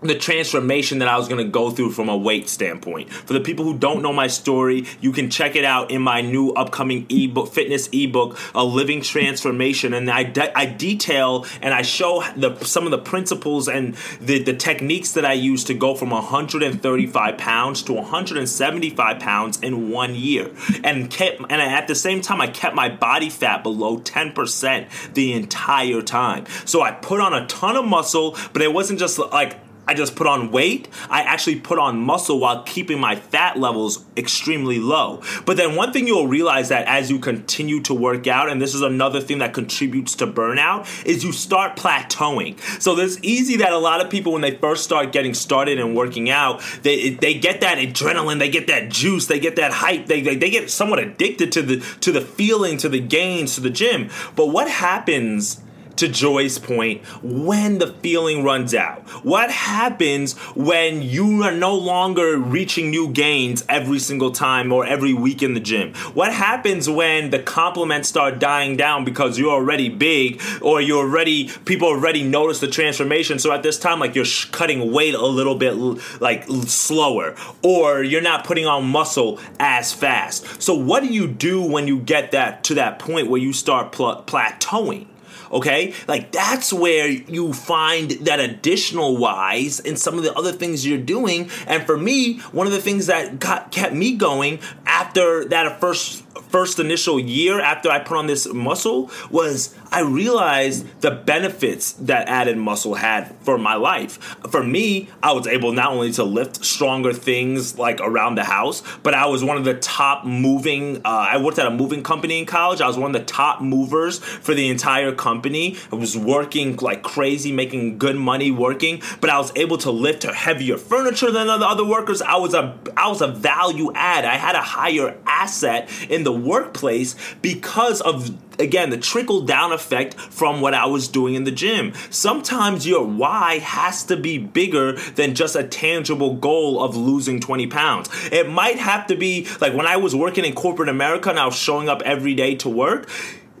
the 0.00 0.14
transformation 0.14 0.98
that 1.00 1.08
I 1.08 1.16
was 1.16 1.28
going 1.28 1.44
to 1.44 1.50
go 1.50 1.70
through 1.70 1.90
from 1.92 2.08
a 2.08 2.16
weight 2.16 2.48
standpoint. 2.48 3.10
For 3.10 3.32
the 3.32 3.40
people 3.40 3.64
who 3.64 3.76
don't 3.76 4.02
know 4.02 4.12
my 4.12 4.28
story, 4.28 4.86
you 5.00 5.12
can 5.12 5.28
check 5.28 5.56
it 5.56 5.64
out 5.64 5.90
in 5.90 6.02
my 6.02 6.20
new 6.20 6.52
upcoming 6.52 7.06
ebook, 7.08 7.52
fitness 7.52 7.88
ebook, 7.92 8.38
A 8.54 8.64
Living 8.64 9.00
Transformation. 9.00 9.92
And 9.92 10.10
I, 10.10 10.22
de- 10.22 10.56
I 10.56 10.66
detail 10.66 11.46
and 11.60 11.74
I 11.74 11.82
show 11.82 12.22
the, 12.36 12.56
some 12.64 12.84
of 12.84 12.90
the 12.92 12.98
principles 12.98 13.68
and 13.68 13.94
the, 14.20 14.42
the 14.42 14.54
techniques 14.54 15.12
that 15.12 15.24
I 15.24 15.32
use 15.32 15.64
to 15.64 15.74
go 15.74 15.94
from 15.94 16.10
135 16.10 17.38
pounds 17.38 17.82
to 17.84 17.92
175 17.94 19.18
pounds 19.18 19.60
in 19.60 19.90
one 19.90 20.14
year. 20.14 20.50
And 20.84 21.10
kept, 21.10 21.40
and 21.40 21.60
at 21.60 21.88
the 21.88 21.94
same 21.94 22.20
time, 22.20 22.40
I 22.40 22.46
kept 22.46 22.74
my 22.74 22.88
body 22.88 23.30
fat 23.30 23.62
below 23.64 23.98
10% 23.98 25.14
the 25.14 25.32
entire 25.32 26.02
time. 26.02 26.46
So 26.64 26.82
I 26.82 26.92
put 26.92 27.20
on 27.20 27.34
a 27.34 27.46
ton 27.46 27.76
of 27.76 27.84
muscle, 27.84 28.36
but 28.52 28.62
it 28.62 28.72
wasn't 28.72 29.00
just 29.00 29.18
like 29.18 29.56
I 29.88 29.94
just 29.94 30.14
put 30.14 30.26
on 30.26 30.50
weight. 30.50 30.86
I 31.08 31.22
actually 31.22 31.60
put 31.60 31.78
on 31.78 31.98
muscle 31.98 32.38
while 32.38 32.62
keeping 32.64 33.00
my 33.00 33.16
fat 33.16 33.58
levels 33.58 34.04
extremely 34.18 34.78
low. 34.78 35.22
But 35.46 35.56
then 35.56 35.76
one 35.76 35.94
thing 35.94 36.06
you'll 36.06 36.28
realize 36.28 36.68
that 36.68 36.86
as 36.86 37.10
you 37.10 37.18
continue 37.18 37.80
to 37.84 37.94
work 37.94 38.26
out, 38.26 38.50
and 38.50 38.60
this 38.60 38.74
is 38.74 38.82
another 38.82 39.22
thing 39.22 39.38
that 39.38 39.54
contributes 39.54 40.14
to 40.16 40.26
burnout, 40.26 41.06
is 41.06 41.24
you 41.24 41.32
start 41.32 41.74
plateauing. 41.76 42.60
So 42.82 42.98
it's 42.98 43.18
easy 43.22 43.56
that 43.56 43.72
a 43.72 43.78
lot 43.78 44.04
of 44.04 44.10
people 44.10 44.32
when 44.32 44.42
they 44.42 44.56
first 44.56 44.84
start 44.84 45.10
getting 45.10 45.32
started 45.32 45.78
and 45.78 45.96
working 45.96 46.28
out, 46.28 46.62
they 46.82 47.10
they 47.10 47.32
get 47.32 47.62
that 47.62 47.78
adrenaline, 47.78 48.40
they 48.40 48.50
get 48.50 48.66
that 48.66 48.90
juice, 48.90 49.26
they 49.26 49.40
get 49.40 49.56
that 49.56 49.72
hype, 49.72 50.04
they, 50.04 50.20
they, 50.20 50.36
they 50.36 50.50
get 50.50 50.70
somewhat 50.70 50.98
addicted 50.98 51.50
to 51.52 51.62
the 51.62 51.78
to 52.00 52.12
the 52.12 52.20
feeling, 52.20 52.76
to 52.76 52.90
the 52.90 53.00
gains, 53.00 53.54
to 53.54 53.62
the 53.62 53.70
gym. 53.70 54.10
But 54.36 54.48
what 54.48 54.68
happens 54.68 55.62
to 55.98 56.08
Joy's 56.08 56.58
point, 56.58 57.04
when 57.22 57.78
the 57.78 57.88
feeling 57.88 58.44
runs 58.44 58.74
out? 58.74 59.02
What 59.24 59.50
happens 59.50 60.36
when 60.54 61.02
you 61.02 61.42
are 61.42 61.52
no 61.52 61.74
longer 61.74 62.38
reaching 62.38 62.90
new 62.90 63.08
gains 63.08 63.64
every 63.68 63.98
single 63.98 64.30
time 64.30 64.72
or 64.72 64.86
every 64.86 65.12
week 65.12 65.42
in 65.42 65.54
the 65.54 65.60
gym? 65.60 65.94
What 66.14 66.32
happens 66.32 66.88
when 66.88 67.30
the 67.30 67.38
compliments 67.38 68.08
start 68.08 68.38
dying 68.38 68.76
down 68.76 69.04
because 69.04 69.38
you're 69.38 69.52
already 69.52 69.88
big 69.88 70.40
or 70.62 70.80
you're 70.80 71.04
already, 71.04 71.48
people 71.64 71.88
already 71.88 72.22
notice 72.22 72.60
the 72.60 72.68
transformation? 72.68 73.38
So 73.38 73.52
at 73.52 73.62
this 73.62 73.78
time, 73.78 74.00
like 74.00 74.14
you're 74.14 74.24
sh- 74.24 74.46
cutting 74.46 74.92
weight 74.92 75.14
a 75.14 75.26
little 75.26 75.54
bit 75.56 75.74
like 76.20 76.44
slower 76.66 77.34
or 77.62 78.02
you're 78.02 78.22
not 78.22 78.44
putting 78.44 78.66
on 78.66 78.88
muscle 78.88 79.38
as 79.58 79.92
fast. 79.92 80.62
So 80.62 80.74
what 80.74 81.02
do 81.02 81.08
you 81.08 81.26
do 81.26 81.62
when 81.62 81.86
you 81.88 81.98
get 82.00 82.32
that 82.32 82.64
to 82.64 82.74
that 82.74 82.98
point 82.98 83.28
where 83.28 83.40
you 83.40 83.52
start 83.52 83.92
pl- 83.92 84.24
plateauing? 84.26 85.06
Okay? 85.52 85.94
Like 86.06 86.32
that's 86.32 86.72
where 86.72 87.08
you 87.08 87.52
find 87.52 88.10
that 88.10 88.40
additional 88.40 89.16
whys 89.16 89.80
in 89.80 89.96
some 89.96 90.16
of 90.16 90.24
the 90.24 90.34
other 90.34 90.52
things 90.52 90.86
you're 90.86 90.98
doing. 90.98 91.50
And 91.66 91.84
for 91.84 91.96
me, 91.96 92.38
one 92.52 92.66
of 92.66 92.72
the 92.72 92.80
things 92.80 93.06
that 93.06 93.38
got 93.38 93.70
kept 93.70 93.94
me 93.94 94.16
going 94.16 94.60
after 94.86 95.44
that 95.46 95.80
first 95.80 96.24
first 96.48 96.78
initial 96.78 97.18
year 97.18 97.60
after 97.60 97.90
I 97.90 97.98
put 97.98 98.16
on 98.16 98.26
this 98.26 98.52
muscle 98.52 99.10
was 99.30 99.74
I 99.90 100.00
realized 100.00 101.00
the 101.00 101.10
benefits 101.10 101.92
that 101.92 102.28
added 102.28 102.58
muscle 102.58 102.94
had 102.94 103.34
for 103.40 103.58
my 103.58 103.74
life. 103.74 104.18
For 104.50 104.62
me, 104.62 105.08
I 105.22 105.32
was 105.32 105.46
able 105.46 105.72
not 105.72 105.92
only 105.92 106.12
to 106.12 106.24
lift 106.24 106.64
stronger 106.64 107.12
things 107.12 107.78
like 107.78 108.00
around 108.00 108.34
the 108.34 108.44
house, 108.44 108.82
but 109.02 109.14
I 109.14 109.26
was 109.26 109.42
one 109.42 109.56
of 109.56 109.64
the 109.64 109.74
top 109.74 110.24
moving. 110.24 110.98
Uh, 110.98 111.00
I 111.04 111.38
worked 111.38 111.58
at 111.58 111.66
a 111.66 111.70
moving 111.70 112.02
company 112.02 112.38
in 112.38 112.46
college. 112.46 112.80
I 112.80 112.86
was 112.86 112.98
one 112.98 113.14
of 113.14 113.20
the 113.20 113.26
top 113.26 113.60
movers 113.60 114.18
for 114.18 114.54
the 114.54 114.68
entire 114.68 115.12
company. 115.12 115.76
I 115.90 115.96
was 115.96 116.16
working 116.16 116.76
like 116.76 117.02
crazy, 117.02 117.52
making 117.52 117.98
good 117.98 118.16
money 118.16 118.50
working, 118.50 119.02
but 119.20 119.30
I 119.30 119.38
was 119.38 119.52
able 119.56 119.78
to 119.78 119.90
lift 119.90 120.24
heavier 120.24 120.76
furniture 120.76 121.30
than 121.30 121.46
the 121.46 121.66
other 121.66 121.84
workers. 121.84 122.20
I 122.20 122.36
was 122.36 122.54
a 122.54 122.78
I 122.96 123.08
was 123.08 123.22
a 123.22 123.28
value 123.28 123.92
add. 123.94 124.24
I 124.24 124.36
had 124.36 124.54
a 124.54 124.62
higher 124.62 125.16
asset 125.26 125.88
in 126.08 126.24
the 126.24 126.27
workplace 126.32 127.14
because 127.42 128.00
of 128.00 128.36
again 128.58 128.90
the 128.90 128.96
trickle 128.96 129.42
down 129.42 129.72
effect 129.72 130.14
from 130.14 130.60
what 130.60 130.74
I 130.74 130.86
was 130.86 131.08
doing 131.08 131.34
in 131.34 131.44
the 131.44 131.50
gym. 131.50 131.92
Sometimes 132.10 132.86
your 132.86 133.04
why 133.04 133.58
has 133.58 134.04
to 134.04 134.16
be 134.16 134.38
bigger 134.38 134.92
than 134.92 135.34
just 135.34 135.56
a 135.56 135.64
tangible 135.64 136.34
goal 136.34 136.82
of 136.82 136.96
losing 136.96 137.40
20 137.40 137.66
pounds. 137.68 138.08
It 138.32 138.48
might 138.48 138.78
have 138.78 139.06
to 139.08 139.16
be 139.16 139.46
like 139.60 139.74
when 139.74 139.86
I 139.86 139.96
was 139.96 140.14
working 140.14 140.44
in 140.44 140.54
corporate 140.54 140.88
America 140.88 141.30
and 141.30 141.38
I 141.38 141.46
was 141.46 141.56
showing 141.56 141.88
up 141.88 142.02
every 142.02 142.34
day 142.34 142.56
to 142.56 142.68
work 142.68 143.08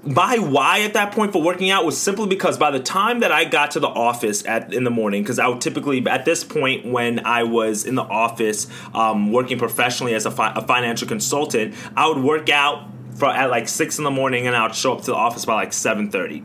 my 0.08 0.38
why 0.38 0.80
at 0.80 0.94
that 0.94 1.12
point 1.12 1.32
for 1.32 1.42
working 1.42 1.68
out 1.70 1.84
was 1.84 1.98
simply 2.00 2.26
because 2.26 2.56
by 2.56 2.70
the 2.70 2.80
time 2.80 3.20
that 3.20 3.30
I 3.30 3.44
got 3.44 3.72
to 3.72 3.80
the 3.80 3.88
office 3.88 4.44
at 4.46 4.72
in 4.72 4.84
the 4.84 4.90
morning, 4.90 5.22
because 5.22 5.38
I 5.38 5.48
would 5.48 5.60
typically 5.60 6.04
at 6.06 6.24
this 6.24 6.44
point 6.44 6.86
when 6.86 7.24
I 7.26 7.42
was 7.42 7.84
in 7.84 7.94
the 7.94 8.02
office 8.02 8.68
um, 8.94 9.32
working 9.32 9.58
professionally 9.58 10.14
as 10.14 10.24
a, 10.24 10.30
fi- 10.30 10.52
a 10.54 10.66
financial 10.66 11.06
consultant, 11.06 11.74
I 11.94 12.08
would 12.08 12.18
work 12.18 12.48
out 12.48 12.88
for 13.16 13.26
at 13.26 13.50
like 13.50 13.68
six 13.68 13.98
in 13.98 14.04
the 14.04 14.10
morning, 14.10 14.46
and 14.46 14.56
I'd 14.56 14.74
show 14.74 14.94
up 14.94 15.00
to 15.00 15.10
the 15.10 15.16
office 15.16 15.44
by 15.44 15.54
like 15.54 15.72
seven 15.72 16.10
thirty 16.10 16.42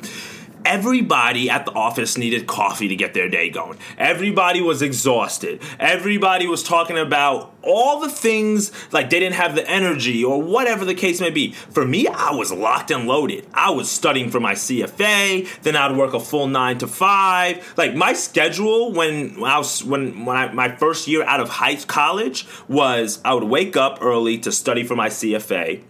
everybody 0.66 1.50
at 1.50 1.66
the 1.66 1.72
office 1.72 2.18
needed 2.18 2.48
coffee 2.48 2.88
to 2.88 2.96
get 2.96 3.14
their 3.14 3.30
day 3.30 3.50
going. 3.50 3.78
Everybody 3.98 4.62
was 4.62 4.82
exhausted. 4.82 5.62
Everybody 5.80 6.48
was 6.48 6.64
talking 6.64 6.98
about 6.98 7.54
all 7.62 8.00
the 8.00 8.10
things 8.10 8.72
like 8.92 9.10
they 9.10 9.20
didn't 9.20 9.36
have 9.36 9.56
the 9.56 9.68
energy 9.70 10.24
or 10.24 10.42
whatever 10.42 10.86
the 10.86 10.94
case 10.94 11.22
may 11.22 11.30
be. 11.30 11.54
For 11.54 11.86
me, 11.86 12.08
I 12.08 12.32
was 12.32 12.52
locked 12.52 12.92
and 12.92 13.08
loaded. 13.08 13.48
I 13.54 13.72
was 13.72 13.90
studying 13.90 14.30
for 14.30 14.40
my 14.40 14.54
CFA, 14.54 15.62
then 15.62 15.76
I'd 15.76 15.96
work 15.96 16.14
a 16.14 16.20
full 16.20 16.48
9 16.48 16.78
to 16.80 16.88
5. 16.88 17.74
Like 17.78 17.96
my 17.96 18.14
schedule 18.14 18.92
when, 18.92 19.44
I 19.44 19.58
was 19.58 19.84
when 19.84 20.26
when 20.26 20.38
I, 20.38 20.52
my 20.52 20.76
first 20.76 21.08
year 21.08 21.24
out 21.24 21.40
of 21.40 21.50
high 21.50 21.76
college 21.76 22.46
was 22.68 23.20
I 23.24 23.34
would 23.34 23.46
wake 23.46 23.76
up 23.76 24.00
early 24.02 24.38
to 24.40 24.52
study 24.52 24.84
for 24.84 24.96
my 24.96 25.10
CFA 25.10 25.82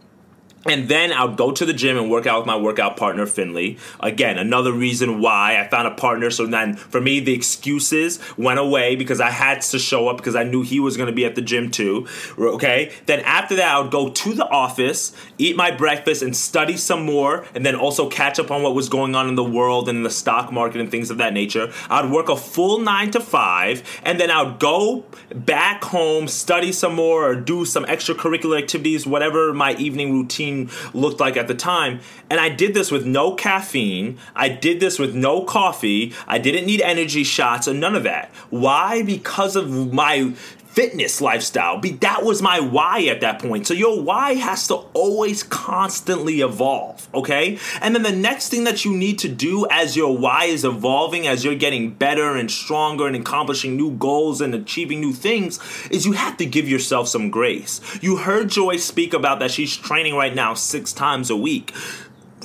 and 0.66 0.88
then 0.88 1.12
I 1.12 1.26
would 1.26 1.38
go 1.38 1.52
to 1.52 1.66
the 1.66 1.74
gym 1.74 1.98
and 1.98 2.10
work 2.10 2.26
out 2.26 2.40
with 2.40 2.48
my 2.48 2.56
workout 2.56 2.96
partner, 2.96 3.26
Finley. 3.26 3.78
Again, 4.00 4.38
another 4.38 4.72
reason 4.72 5.20
why 5.20 5.60
I 5.60 5.68
found 5.68 5.88
a 5.88 5.92
partner. 5.92 6.32
So 6.32 6.46
then 6.46 6.76
for 6.76 7.02
me, 7.02 7.20
the 7.20 7.34
excuses 7.34 8.20
went 8.38 8.60
away 8.60 8.96
because 8.96 9.20
I 9.20 9.30
had 9.30 9.62
to 9.62 9.80
show 9.80 10.08
up 10.08 10.18
because 10.18 10.36
I 10.36 10.44
knew 10.44 10.62
he 10.62 10.80
was 10.80 10.96
going 10.96 11.08
to 11.08 11.14
be 11.14 11.26
at 11.26 11.36
the 11.36 11.42
gym 11.42 11.70
too. 11.70 12.08
Okay. 12.38 12.94
Then 13.08 13.20
after 13.22 13.56
that, 13.56 13.76
I 13.76 13.80
would 13.80 13.92
go 13.92 14.10
to 14.10 14.34
the 14.34 14.48
office, 14.48 15.14
eat 15.38 15.58
my 15.58 15.72
breakfast, 15.72 16.22
and 16.22 16.36
study 16.36 16.78
some 16.78 17.06
more. 17.06 17.46
And 17.54 17.66
then 17.66 17.76
also 17.76 18.10
catch 18.10 18.40
up 18.40 18.50
on 18.50 18.64
what 18.64 18.74
was 18.74 18.88
going 18.88 19.16
on 19.16 19.28
in 19.28 19.36
the 19.36 19.44
world 19.44 19.90
and 19.90 19.98
in 19.98 20.04
the 20.04 20.10
stock 20.10 20.52
market 20.52 20.80
and 20.80 20.90
things 20.90 21.10
of 21.10 21.18
that 21.18 21.34
nature. 21.34 21.74
I'd 21.90 22.10
work 22.10 22.30
a 22.30 22.38
full 22.38 22.80
nine 22.80 23.12
to 23.12 23.20
five. 23.20 23.84
And 24.04 24.20
then 24.20 24.32
I 24.32 24.44
would 24.44 24.60
go 24.60 25.04
back 25.36 25.84
home, 25.84 26.30
study 26.30 26.72
some 26.72 26.96
more, 26.96 27.30
or 27.30 27.36
do 27.36 27.66
some 27.66 27.84
extracurricular 27.86 28.58
activities, 28.58 29.06
whatever 29.06 29.54
my 29.54 29.74
evening 29.76 30.14
routine 30.14 30.53
looked 30.94 31.20
like 31.20 31.38
at 31.38 31.48
the 31.48 31.56
time. 31.56 32.00
And 32.30 32.40
I 32.40 32.50
did 32.50 32.74
this 32.74 32.92
with 32.92 33.06
no 33.06 33.34
caffeine. 33.36 34.18
I 34.36 34.50
did 34.50 34.80
this 34.80 35.00
with 35.00 35.14
no 35.16 35.44
coffee. 35.44 36.14
I 36.28 36.38
didn't 36.38 36.66
need 36.66 36.82
energy 36.82 37.24
shots 37.24 37.68
or 37.68 37.74
none 37.74 37.96
of 37.96 38.04
that. 38.04 38.30
Why? 38.50 39.04
Because 39.04 39.56
of 39.56 39.94
my 39.94 40.34
fitness 40.74 41.22
lifestyle. 41.22 41.78
Be 41.78 41.92
that 41.92 42.24
was 42.24 42.42
my 42.42 42.60
why 42.60 43.06
at 43.06 43.22
that 43.22 43.40
point. 43.40 43.68
So 43.68 43.76
your 43.76 44.02
why 44.02 44.34
has 44.34 44.68
to 44.70 44.76
always 44.94 45.44
constantly 45.44 46.42
evolve, 46.42 47.08
okay? 47.14 47.60
And 47.80 47.94
then 47.94 48.02
the 48.02 48.12
next 48.12 48.50
thing 48.50 48.64
that 48.64 48.84
you 48.84 48.96
need 48.96 49.20
to 49.20 49.30
do 49.30 49.68
as 49.70 49.96
your 49.96 50.18
why 50.18 50.46
is 50.46 50.66
evolving, 50.66 51.28
as 51.28 51.46
you're 51.46 51.54
getting 51.54 51.92
better 51.92 52.36
and 52.36 52.50
stronger 52.50 53.06
and 53.06 53.16
accomplishing 53.16 53.78
new 53.78 53.92
goals 53.92 54.42
and 54.42 54.56
achieving 54.56 55.00
new 55.00 55.14
things, 55.14 55.60
is 55.92 56.08
you 56.08 56.14
have 56.14 56.38
to 56.38 56.46
give 56.46 56.68
yourself 56.68 57.08
some 57.08 57.30
grace. 57.30 57.80
You 58.02 58.18
heard 58.18 58.50
Joy 58.50 58.78
speak 58.78 59.14
about 59.14 59.40
that 59.40 59.52
she's 59.52 59.78
training 59.78 60.16
right 60.16 60.34
now 60.34 60.56
6 60.56 60.94
times 60.94 61.30
a 61.30 61.36
week. 61.36 61.72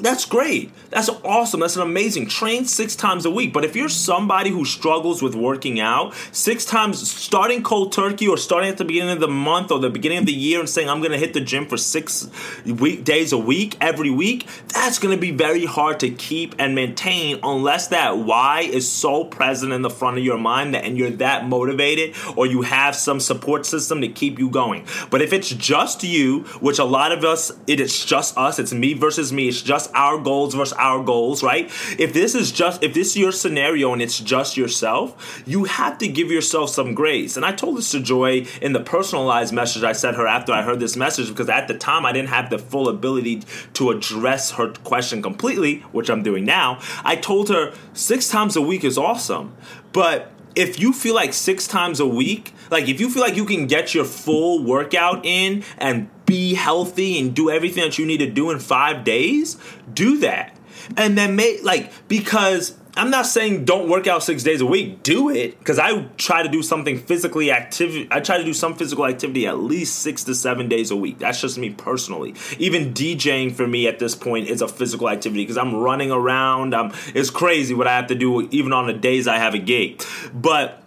That's 0.00 0.24
great. 0.24 0.70
That's 0.90 1.08
awesome. 1.08 1.60
That's 1.60 1.76
an 1.76 1.82
amazing. 1.82 2.28
Train 2.28 2.64
six 2.64 2.94
times 2.96 3.24
a 3.24 3.30
week. 3.30 3.52
But 3.52 3.64
if 3.64 3.76
you're 3.76 3.88
somebody 3.88 4.50
who 4.50 4.64
struggles 4.64 5.22
with 5.22 5.34
working 5.34 5.80
out, 5.80 6.14
six 6.32 6.64
times 6.64 7.10
starting 7.10 7.62
cold 7.62 7.92
turkey 7.92 8.28
or 8.28 8.36
starting 8.36 8.70
at 8.70 8.78
the 8.78 8.84
beginning 8.84 9.10
of 9.10 9.20
the 9.20 9.28
month 9.28 9.70
or 9.70 9.78
the 9.78 9.90
beginning 9.90 10.18
of 10.18 10.26
the 10.26 10.32
year 10.32 10.60
and 10.60 10.68
saying, 10.68 10.88
I'm 10.88 11.00
going 11.00 11.12
to 11.12 11.18
hit 11.18 11.34
the 11.34 11.40
gym 11.40 11.66
for 11.66 11.76
six 11.76 12.28
week 12.64 13.04
days 13.04 13.32
a 13.32 13.38
week, 13.38 13.76
every 13.80 14.10
week, 14.10 14.46
that's 14.68 14.98
going 14.98 15.14
to 15.14 15.20
be 15.20 15.30
very 15.30 15.64
hard 15.64 16.00
to 16.00 16.10
keep 16.10 16.54
and 16.58 16.74
maintain 16.74 17.40
unless 17.42 17.88
that 17.88 18.18
why 18.18 18.60
is 18.60 18.90
so 18.90 19.24
present 19.24 19.72
in 19.72 19.82
the 19.82 19.90
front 19.90 20.18
of 20.18 20.24
your 20.24 20.38
mind 20.38 20.74
that 20.74 20.84
and 20.84 20.96
you're 20.96 21.10
that 21.10 21.46
motivated 21.46 22.14
or 22.36 22.46
you 22.46 22.62
have 22.62 22.94
some 22.94 23.20
support 23.20 23.66
system 23.66 24.00
to 24.00 24.08
keep 24.08 24.38
you 24.38 24.50
going. 24.50 24.86
But 25.10 25.22
if 25.22 25.32
it's 25.32 25.50
just 25.50 26.02
you, 26.02 26.40
which 26.60 26.78
a 26.78 26.84
lot 26.84 27.12
of 27.12 27.24
us, 27.24 27.52
it 27.66 27.80
is 27.80 28.04
just 28.04 28.36
us, 28.36 28.58
it's 28.58 28.72
me 28.72 28.94
versus 28.94 29.32
me, 29.32 29.48
it's 29.48 29.62
just 29.62 29.87
our 29.94 30.18
goals 30.18 30.54
versus 30.54 30.76
our 30.78 31.02
goals, 31.02 31.42
right? 31.42 31.66
If 31.98 32.12
this 32.12 32.34
is 32.34 32.52
just 32.52 32.82
if 32.82 32.94
this 32.94 33.08
is 33.08 33.16
your 33.16 33.32
scenario 33.32 33.92
and 33.92 34.02
it's 34.02 34.18
just 34.18 34.56
yourself, 34.56 35.42
you 35.46 35.64
have 35.64 35.98
to 35.98 36.08
give 36.08 36.30
yourself 36.30 36.70
some 36.70 36.94
grace. 36.94 37.36
And 37.36 37.44
I 37.44 37.52
told 37.52 37.78
this 37.78 37.90
to 37.92 38.00
Joy 38.00 38.46
in 38.60 38.72
the 38.72 38.80
personalized 38.80 39.52
message 39.52 39.82
I 39.82 39.92
sent 39.92 40.16
her 40.16 40.26
after 40.26 40.52
I 40.52 40.62
heard 40.62 40.80
this 40.80 40.96
message 40.96 41.28
because 41.28 41.48
at 41.48 41.68
the 41.68 41.76
time 41.76 42.06
I 42.06 42.12
didn't 42.12 42.28
have 42.28 42.50
the 42.50 42.58
full 42.58 42.88
ability 42.88 43.42
to 43.74 43.90
address 43.90 44.52
her 44.52 44.72
question 44.84 45.22
completely, 45.22 45.80
which 45.92 46.10
I'm 46.10 46.22
doing 46.22 46.44
now. 46.44 46.80
I 47.04 47.16
told 47.16 47.48
her 47.48 47.72
six 47.92 48.28
times 48.28 48.56
a 48.56 48.62
week 48.62 48.84
is 48.84 48.98
awesome, 48.98 49.54
but 49.92 50.32
if 50.54 50.80
you 50.80 50.92
feel 50.92 51.14
like 51.14 51.32
six 51.32 51.68
times 51.68 52.00
a 52.00 52.06
week, 52.06 52.52
like 52.70 52.88
if 52.88 53.00
you 53.00 53.08
feel 53.10 53.22
like 53.22 53.36
you 53.36 53.44
can 53.44 53.66
get 53.66 53.94
your 53.94 54.04
full 54.04 54.62
workout 54.64 55.24
in 55.24 55.62
and 55.78 56.10
be 56.28 56.54
healthy 56.54 57.18
and 57.18 57.34
do 57.34 57.50
everything 57.50 57.82
that 57.82 57.98
you 57.98 58.06
need 58.06 58.18
to 58.18 58.30
do 58.30 58.50
in 58.50 58.58
five 58.58 59.02
days, 59.02 59.56
do 59.92 60.18
that. 60.18 60.54
And 60.96 61.18
then 61.18 61.34
make 61.34 61.64
like 61.64 61.90
because 62.08 62.78
I'm 62.98 63.10
not 63.10 63.26
saying 63.26 63.64
don't 63.64 63.88
work 63.88 64.08
out 64.08 64.24
six 64.24 64.42
days 64.42 64.60
a 64.60 64.66
week. 64.66 65.04
Do 65.04 65.30
it 65.30 65.56
because 65.58 65.78
I 65.78 66.02
try 66.16 66.42
to 66.42 66.48
do 66.48 66.62
something 66.62 66.98
physically 66.98 67.48
active. 67.50 68.08
I 68.10 68.18
try 68.18 68.38
to 68.38 68.44
do 68.44 68.52
some 68.52 68.74
physical 68.74 69.06
activity 69.06 69.46
at 69.46 69.58
least 69.58 70.00
six 70.00 70.24
to 70.24 70.34
seven 70.34 70.68
days 70.68 70.90
a 70.90 70.96
week. 70.96 71.18
That's 71.18 71.40
just 71.40 71.58
me 71.58 71.70
personally. 71.70 72.34
Even 72.58 72.92
DJing 72.94 73.54
for 73.54 73.68
me 73.68 73.86
at 73.86 74.00
this 74.00 74.16
point 74.16 74.48
is 74.48 74.62
a 74.62 74.68
physical 74.68 75.08
activity 75.08 75.44
because 75.44 75.56
I'm 75.56 75.76
running 75.76 76.10
around. 76.10 76.74
I'm, 76.74 76.92
it's 77.14 77.30
crazy 77.30 77.72
what 77.72 77.86
I 77.86 77.94
have 77.94 78.08
to 78.08 78.16
do 78.16 78.48
even 78.50 78.72
on 78.72 78.88
the 78.88 78.94
days 78.94 79.28
I 79.28 79.36
have 79.36 79.54
a 79.54 79.58
gig. 79.58 80.02
But 80.34 80.82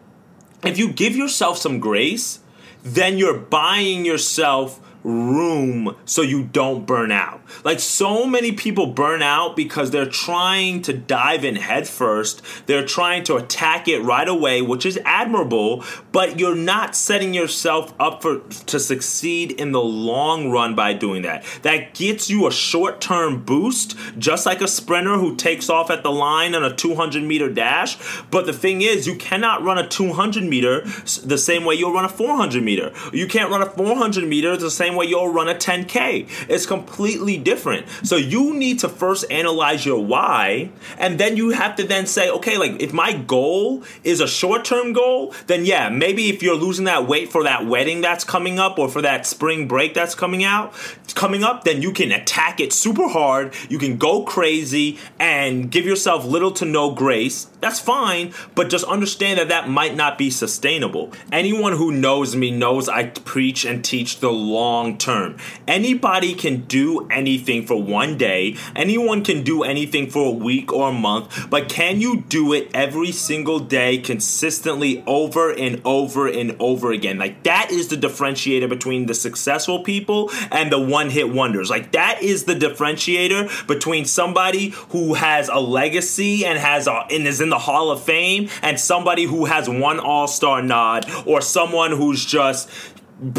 if 0.65 0.77
you 0.77 0.91
give 0.91 1.15
yourself 1.15 1.60
some 1.60 1.80
grace, 1.80 2.39
then 2.84 3.17
you're 3.17 3.38
buying 3.38 4.04
yourself 4.04 4.82
room 5.03 5.95
so 6.05 6.21
you 6.21 6.43
don't 6.43 6.85
burn 6.85 7.11
out. 7.11 7.41
Like 7.63 7.79
so 7.79 8.25
many 8.25 8.51
people 8.51 8.87
burn 8.87 9.21
out 9.21 9.55
because 9.55 9.91
they're 9.91 10.05
trying 10.05 10.81
to 10.83 10.93
dive 10.93 11.43
in 11.43 11.55
headfirst. 11.55 12.41
They're 12.67 12.85
trying 12.85 13.23
to 13.25 13.35
attack 13.35 13.87
it 13.87 13.99
right 14.01 14.27
away, 14.27 14.61
which 14.61 14.85
is 14.85 14.99
admirable, 15.05 15.83
but 16.11 16.39
you're 16.39 16.55
not 16.55 16.95
setting 16.95 17.33
yourself 17.33 17.93
up 17.99 18.21
for 18.21 18.39
to 18.39 18.79
succeed 18.79 19.51
in 19.51 19.71
the 19.71 19.81
long 19.81 20.49
run 20.51 20.75
by 20.75 20.93
doing 20.93 21.21
that. 21.23 21.43
That 21.63 21.93
gets 21.93 22.29
you 22.29 22.47
a 22.47 22.51
short-term 22.51 23.43
boost, 23.43 23.97
just 24.17 24.45
like 24.45 24.61
a 24.61 24.67
sprinter 24.67 25.17
who 25.17 25.35
takes 25.35 25.69
off 25.69 25.89
at 25.89 26.03
the 26.03 26.11
line 26.11 26.55
on 26.55 26.63
a 26.63 26.75
200 26.75 27.23
meter 27.23 27.49
dash. 27.49 27.97
But 28.29 28.45
the 28.45 28.53
thing 28.53 28.81
is, 28.81 29.07
you 29.07 29.15
cannot 29.15 29.63
run 29.63 29.77
a 29.77 29.87
200 29.87 30.43
meter 30.43 30.81
the 31.23 31.37
same 31.37 31.65
way 31.65 31.75
you'll 31.75 31.93
run 31.93 32.05
a 32.05 32.09
400 32.09 32.63
meter. 32.63 32.91
You 33.13 33.27
can't 33.27 33.49
run 33.49 33.61
a 33.61 33.69
400 33.69 34.27
meter 34.27 34.55
the 34.57 34.71
same 34.71 34.90
same 34.91 34.97
way 34.97 35.06
you'll 35.06 35.30
run 35.32 35.47
a 35.47 35.56
10K. 35.56 36.27
It's 36.49 36.65
completely 36.65 37.38
different. 37.38 37.88
So 38.04 38.17
you 38.17 38.54
need 38.54 38.80
to 38.80 38.89
first 38.89 39.25
analyze 39.32 39.86
your 39.86 40.04
why, 40.04 40.71
and 40.97 41.19
then 41.19 41.38
you 41.38 41.51
have 41.51 41.75
to 41.77 41.84
then 41.84 42.06
say, 42.06 42.30
okay, 42.30 42.58
like 42.58 42.82
if 42.82 42.93
my 42.93 43.13
goal 43.13 43.84
is 44.04 44.19
a 44.19 44.27
short 44.27 44.65
term 44.65 44.93
goal, 44.93 45.34
then 45.47 45.65
yeah, 45.65 45.89
maybe 45.89 46.30
if 46.30 46.43
you're 46.43 46.56
losing 46.56 46.86
that 46.86 47.08
weight 47.08 47.32
for 47.32 47.43
that 47.43 47.65
wedding 47.65 48.01
that's 48.01 48.23
coming 48.23 48.60
up 48.60 48.77
or 48.77 48.89
for 48.89 49.01
that 49.01 49.25
spring 49.25 49.67
break 49.67 49.93
that's 49.93 50.15
coming 50.15 50.43
out, 50.43 50.73
coming 51.13 51.43
up, 51.43 51.63
then 51.63 51.82
you 51.82 51.91
can 51.91 52.12
attack 52.12 52.60
it 52.60 52.73
super 52.73 53.08
hard. 53.08 53.54
You 53.69 53.77
can 53.77 53.97
go 53.97 54.23
crazy 54.23 54.99
and 55.19 55.71
give 55.71 55.86
yourself 55.86 56.25
little 56.25 56.51
to 56.51 56.65
no 56.65 56.91
grace. 56.93 57.47
That's 57.62 57.80
fine, 57.80 58.34
but 58.56 58.69
just 58.69 58.86
understand 58.86 59.39
that 59.39 59.49
that 59.49 59.69
might 59.69 59.95
not 59.95 60.17
be 60.17 60.30
sustainable. 60.32 61.12
Anyone 61.32 61.73
who 61.73 61.91
knows 61.91 62.36
me 62.36 62.49
knows 62.49 62.89
I 62.89 63.06
preach 63.06 63.65
and 63.65 63.86
teach 63.86 64.19
the 64.19 64.32
long 64.32 64.80
long 64.81 64.97
term. 64.97 65.37
Anybody 65.67 66.33
can 66.33 66.61
do 66.61 67.07
anything 67.09 67.65
for 67.65 67.81
one 67.81 68.17
day, 68.17 68.57
anyone 68.75 69.23
can 69.23 69.43
do 69.43 69.63
anything 69.63 70.09
for 70.09 70.27
a 70.27 70.31
week 70.31 70.73
or 70.73 70.89
a 70.89 70.93
month, 70.93 71.49
but 71.49 71.69
can 71.69 72.01
you 72.01 72.21
do 72.21 72.53
it 72.53 72.69
every 72.73 73.11
single 73.11 73.59
day 73.59 73.97
consistently 73.99 75.03
over 75.05 75.51
and 75.51 75.81
over 75.85 76.27
and 76.27 76.55
over 76.59 76.91
again? 76.91 77.17
Like 77.19 77.43
that 77.43 77.71
is 77.71 77.89
the 77.89 77.95
differentiator 77.95 78.67
between 78.69 79.05
the 79.05 79.13
successful 79.13 79.83
people 79.83 80.31
and 80.51 80.71
the 80.71 80.79
one 80.79 81.09
hit 81.09 81.31
wonders. 81.31 81.69
Like 81.69 81.91
that 81.91 82.23
is 82.23 82.45
the 82.45 82.55
differentiator 82.55 83.67
between 83.67 84.05
somebody 84.05 84.69
who 84.89 85.13
has 85.13 85.47
a 85.49 85.59
legacy 85.59 86.43
and 86.45 86.57
has 86.57 86.87
a, 86.87 87.05
and 87.11 87.27
is 87.27 87.41
in 87.41 87.49
the 87.49 87.59
Hall 87.59 87.91
of 87.91 88.01
Fame 88.01 88.49
and 88.63 88.79
somebody 88.79 89.25
who 89.25 89.45
has 89.45 89.69
one 89.69 89.99
all-star 89.99 90.61
nod 90.63 91.05
or 91.25 91.41
someone 91.41 91.91
who's 91.91 92.25
just 92.25 92.69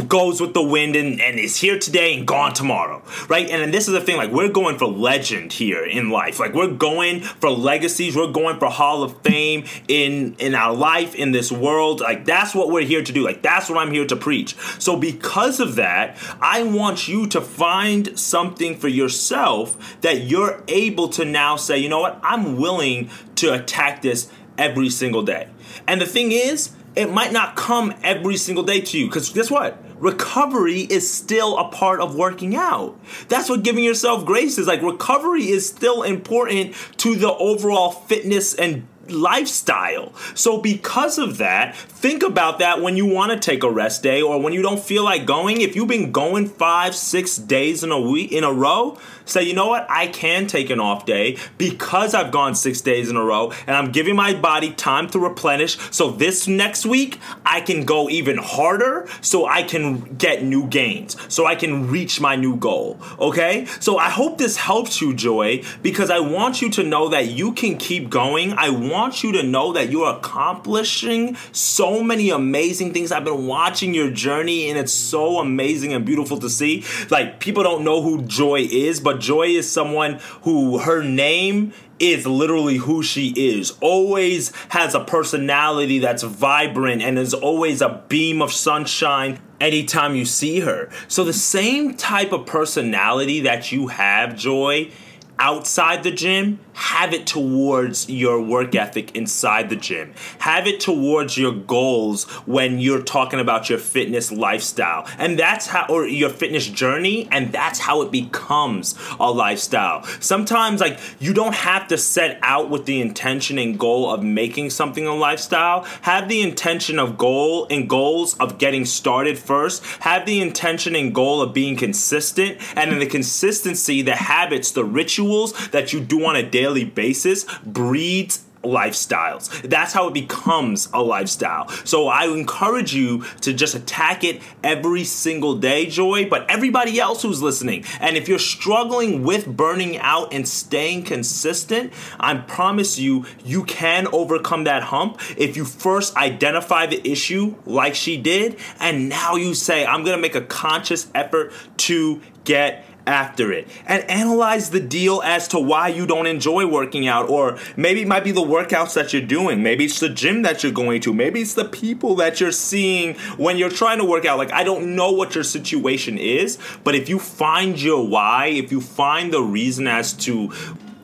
goes 0.07 0.41
with 0.41 0.55
the 0.55 0.63
wind 0.63 0.95
and, 0.95 1.21
and 1.21 1.41
is 1.41 1.57
here 1.57 1.79
today 1.79 2.17
and 2.17 2.27
gone 2.27 2.53
tomorrow, 2.53 3.03
right? 3.29 3.49
And, 3.51 3.73
this 3.73 3.89
is 3.89 3.95
the 3.95 4.01
thing, 4.01 4.19
like 4.19 4.31
we're 4.31 4.51
going 4.51 4.77
for 4.77 4.87
legend 4.87 5.53
here 5.53 5.83
in 5.85 6.11
life. 6.11 6.39
Like 6.39 6.53
we're 6.53 6.71
going 6.71 7.21
for 7.21 7.51
legacies, 7.51 8.15
we're 8.15 8.31
going 8.31 8.59
for 8.59 8.67
Hall 8.67 9.03
of 9.03 9.19
Fame 9.23 9.65
in 9.89 10.37
in 10.39 10.55
our 10.55 10.75
life 10.75 11.15
in 11.15 11.33
this 11.33 11.51
world. 11.51 12.01
Like 12.01 12.27
that's 12.27 12.55
what 12.55 12.71
we're 12.71 12.85
here 12.85 13.03
to 13.03 13.13
do. 13.13 13.25
Like 13.25 13.41
that's 13.41 13.71
what 13.71 13.79
I'm 13.79 13.93
here 13.93 14.07
to 14.07 14.17
preach. 14.17 14.57
So 14.79 14.99
because 14.99 15.59
of 15.59 15.77
that, 15.77 16.19
I 16.41 16.65
want 16.65 17.09
you 17.09 17.27
to 17.29 17.41
find 17.41 18.19
something 18.19 18.77
for 18.77 18.89
yourself 18.89 20.01
that 20.03 20.23
you're 20.23 20.63
able 20.69 21.09
to 21.11 21.25
now 21.25 21.57
say, 21.57 21.79
you 21.79 21.89
know 21.89 22.01
what, 22.01 22.21
I'm 22.23 22.59
willing 22.59 23.09
to 23.37 23.55
attack 23.55 24.03
this 24.03 24.31
every 24.59 24.91
single 24.91 25.23
day. 25.23 25.49
And 25.87 26.01
the 26.01 26.07
thing 26.07 26.33
is, 26.33 26.73
it 26.95 27.11
might 27.11 27.33
not 27.33 27.57
come 27.57 27.95
every 28.03 28.37
single 28.37 28.65
day 28.65 28.81
to 28.81 28.99
you 28.99 29.07
because 29.07 29.31
guess 29.31 29.51
what? 29.51 29.83
Recovery 29.99 30.81
is 30.81 31.11
still 31.11 31.57
a 31.59 31.69
part 31.69 32.01
of 32.01 32.17
working 32.17 32.57
out. 32.57 32.99
That's 33.29 33.49
what 33.49 33.63
giving 33.63 33.85
yourself 33.85 34.27
grace 34.27 34.59
is. 34.59 34.67
Like 34.67 34.83
recovery 34.83 35.49
is 35.49 35.69
still 35.69 36.03
important 36.03 36.75
to 36.99 37.15
the 37.15 37.33
overall 37.33 37.93
fitness 37.93 38.53
and 38.55 38.87
lifestyle. 39.13 40.15
So, 40.35 40.59
because 40.59 41.19
of 41.19 41.39
that, 41.39 41.77
think 41.77 42.23
about 42.23 42.59
that 42.59 42.81
when 42.81 42.97
you 42.97 43.07
want 43.07 43.33
to 43.33 43.39
take 43.39 43.63
a 43.63 43.71
rest 43.71 44.03
day 44.03 44.23
or 44.23 44.41
when 44.41 44.53
you 44.53 44.63
don't 44.63 44.81
feel 44.81 45.05
like 45.05 45.27
going. 45.27 45.61
If 45.61 45.77
you've 45.77 45.89
been 45.89 46.13
going 46.13 46.49
five, 46.49 46.95
six 46.95 47.37
days 47.37 47.85
in 47.85 47.93
a 47.93 48.01
week 48.01 48.33
in 48.33 48.45
a 48.45 48.53
row, 48.53 48.99
say, 49.25 49.43
you 49.43 49.55
know 49.55 49.69
what, 49.69 49.87
I 49.89 50.07
can 50.09 50.47
take 50.47 50.71
an 50.71 50.81
off 50.81 51.07
day 51.07 51.39
because 51.59 52.15
I've 52.15 52.31
gone 52.31 52.55
six 52.55 52.81
days 52.81 53.09
in 53.09 53.17
a 53.17 53.23
row 53.23 53.53
and 53.67 53.77
I'm 53.77 53.93
giving 53.93 54.17
my 54.17 54.35
body 54.35 54.73
time 54.73 55.09
to 55.11 55.19
replenish. 55.19 55.79
So, 55.91 56.11
this 56.11 56.49
next 56.49 56.87
week, 56.87 57.19
I 57.45 57.61
can 57.61 57.85
go 57.85 58.09
even 58.09 58.39
harder 58.39 59.09
so 59.21 59.47
I 59.47 59.63
can 59.63 60.17
get 60.17 60.43
new 60.43 60.67
gains, 60.67 61.17
so 61.33 61.47
I 61.47 61.55
can 61.55 61.89
reach 61.89 62.21
my 62.21 62.37
new 62.37 62.57
goal. 62.57 62.99
Okay? 63.19 63.67
So, 63.81 63.99
I 63.99 64.11
hope 64.11 64.39
this 64.39 64.57
helps 64.57 65.01
you, 65.01 65.15
Joy, 65.15 65.63
because 65.83 66.11
I 66.11 66.21
want 66.21 66.63
you 66.63 66.71
to 66.71 66.83
know 66.83 67.09
that 67.09 67.27
you 67.27 67.53
can 67.53 67.77
keep 67.77 68.11
going. 68.11 68.53
I 68.53 68.71
want 68.71 69.02
you 69.11 69.33
to 69.33 69.43
know 69.43 69.73
that 69.73 69.91
you're 69.91 70.11
accomplishing 70.11 71.37
so 71.51 72.03
many 72.03 72.31
amazing 72.31 72.93
things. 72.93 73.11
I've 73.11 73.25
been 73.25 73.47
watching 73.47 73.95
your 73.95 74.11
journey 74.11 74.69
and 74.69 74.79
it's 74.79 74.93
so 74.93 75.39
amazing 75.39 75.93
and 75.93 76.05
beautiful 76.05 76.39
to 76.39 76.49
see. 76.49 76.85
Like, 77.11 77.41
people 77.41 77.63
don't 77.63 77.85
know 77.85 78.01
who 78.01 78.23
Joy 78.23 78.61
is, 78.61 79.01
but 79.01 79.21
Joy 79.21 79.49
is 79.49 79.71
someone 79.71 80.21
who 80.43 80.79
her 80.79 81.03
name 81.03 81.73
is 81.99 82.27
literally 82.27 82.77
who 82.77 83.03
she 83.03 83.33
is. 83.37 83.73
Always 83.81 84.53
has 84.71 84.95
a 84.95 85.01
personality 85.01 85.99
that's 85.99 86.23
vibrant 86.23 87.03
and 87.03 87.19
is 87.19 87.35
always 87.35 87.81
a 87.81 88.03
beam 88.09 88.41
of 88.41 88.53
sunshine 88.53 89.41
anytime 89.61 90.17
you 90.17 90.25
see 90.25 90.61
her. 90.61 90.91
So, 91.09 91.25
the 91.25 91.33
same 91.33 91.95
type 91.95 92.33
of 92.33 92.47
personality 92.47 93.41
that 93.41 93.73
you 93.73 93.89
have, 93.89 94.37
Joy, 94.37 94.91
outside 95.39 96.03
the 96.03 96.11
gym 96.11 96.61
have 96.75 97.13
it 97.13 97.27
towards 97.27 98.09
your 98.09 98.41
work 98.41 98.75
ethic 98.75 99.15
inside 99.15 99.71
the 99.71 99.77
gym. 99.77 100.15
Have 100.39 100.67
it 100.67 100.81
towards 100.81 101.37
your 101.37 101.53
goals 101.53 102.25
when 102.47 102.79
you're 102.79 103.03
talking 103.03 103.41
about 103.41 103.69
your 103.69 103.79
fitness 103.79 104.33
lifestyle. 104.33 105.07
And 105.19 105.39
that's 105.39 105.67
how, 105.67 105.87
or 105.89 106.07
your 106.07 106.31
fitness 106.31 106.67
journey, 106.67 107.29
and 107.31 107.53
that's 107.53 107.79
how 107.79 108.03
it 108.03 108.11
becomes 108.11 108.99
a 109.21 109.31
lifestyle. 109.31 110.05
Sometimes, 110.21 110.81
like, 110.81 110.99
you 111.21 111.35
don't 111.35 111.55
have 111.55 111.89
to 111.89 111.99
set 111.99 112.39
out 112.43 112.71
with 112.71 112.87
the 112.87 113.01
intention 113.01 113.59
and 113.59 113.79
goal 113.79 114.11
of 114.11 114.23
making 114.23 114.71
something 114.71 115.07
a 115.07 115.15
lifestyle. 115.15 115.85
Have 116.03 116.29
the 116.29 116.43
intention 116.43 116.99
of 116.99 117.19
goal 117.19 117.67
and 117.71 117.89
goals 117.89 118.37
of 118.39 118.59
getting 118.59 118.85
started 118.85 119.39
first. 119.39 119.85
Have 120.01 120.27
the 120.27 120.41
intention 120.41 120.97
and 120.97 121.15
goal 121.15 121.43
of 121.43 121.53
being 121.53 121.77
consistent, 121.77 122.59
and 122.77 122.91
then 122.91 122.99
the 122.99 123.07
consistency, 123.07 124.03
the 124.03 124.17
habits, 124.17 124.73
the 124.73 124.85
rituals 124.85 125.53
that 125.69 125.93
you 125.93 126.01
do 126.01 126.25
on 126.25 126.37
a 126.37 126.43
daily 126.43 126.62
daily 126.63 126.85
basis 126.85 127.45
breeds 127.65 128.45
lifestyles. 128.63 129.51
That's 129.69 129.93
how 129.93 130.07
it 130.07 130.15
becomes 130.15 130.89
a 130.93 131.03
lifestyle. 131.03 131.69
So 131.85 132.07
I 132.07 132.27
encourage 132.27 132.95
you 132.95 133.25
to 133.41 133.53
just 133.53 133.75
attack 133.75 134.23
it 134.23 134.41
every 134.63 135.03
single 135.03 135.57
day, 135.57 135.87
Joy, 135.87 136.29
but 136.29 136.49
everybody 136.49 137.01
else 137.01 137.23
who's 137.23 137.43
listening. 137.43 137.85
And 138.01 138.17
if 138.17 138.29
you're 138.29 138.39
struggling 138.39 139.25
with 139.25 139.47
burning 139.47 139.99
out 139.99 140.33
and 140.33 140.47
staying 140.47 141.03
consistent, 141.03 141.93
I 142.21 142.37
promise 142.37 143.01
you, 143.01 143.27
you 143.45 143.65
can 143.65 144.07
overcome 144.13 144.65
that 144.65 144.85
hump 144.85 145.21
if 145.37 145.57
you 145.57 145.65
first 145.65 146.17
identify 146.17 146.87
the 146.87 147.05
issue 147.09 147.57
like 147.67 147.97
she 147.97 148.17
did, 148.17 148.59
and 148.79 149.09
now 149.09 149.35
you 149.35 149.55
say, 149.55 149.85
I'm 149.85 150.05
gonna 150.05 150.19
make 150.19 150.37
a 150.37 150.41
conscious 150.41 151.11
effort 151.17 151.53
to 151.79 152.21
get 152.45 152.85
after 153.07 153.53
it. 153.53 153.69
And 153.87 154.09
analyze 154.11 154.71
the 154.71 154.81
deal 154.81 155.23
as 155.23 155.49
to 155.49 155.61
why 155.61 155.89
you 155.89 156.07
don't 156.07 156.27
enjoy 156.27 156.67
working 156.67 157.07
out 157.07 157.29
or 157.29 157.59
maybe 157.77 158.03
it 158.03 158.09
might 158.09 158.25
be 158.25 158.33
the 158.33 158.41
workouts 158.41 158.95
that 158.95 159.13
you're 159.13 159.23
doing. 159.23 159.63
Maybe 159.63 159.85
it's 159.85 160.01
the 160.01 160.09
gym 160.09 160.43
that 160.43 160.63
you're 160.63 160.73
going 160.73 161.01
to. 161.03 161.15
Maybe 161.15 161.41
it's 161.41 161.55
the 161.55 161.65
people 161.65 162.15
that 162.17 162.41
you're 162.41 162.53
seeing 162.53 163.15
when 163.37 163.57
you're 163.57 163.71
trying 163.71 163.99
to 163.99 164.05
work 164.05 164.25
out. 164.25 164.39
Like 164.39 164.53
I 164.53 164.65
don't 164.65 164.95
know 164.97 165.13
what 165.13 165.35
your 165.35 165.45
situation 165.45 166.19
is 166.19 166.59
but 166.85 166.95
if 166.95 167.09
you 167.09 167.19
find 167.19 167.81
your 167.81 168.07
why 168.07 168.47
if 168.47 168.73
you 168.73 168.81
find 168.81 169.33
the 169.33 169.43
reason 169.43 169.87
as 169.87 170.13
to 170.13 170.49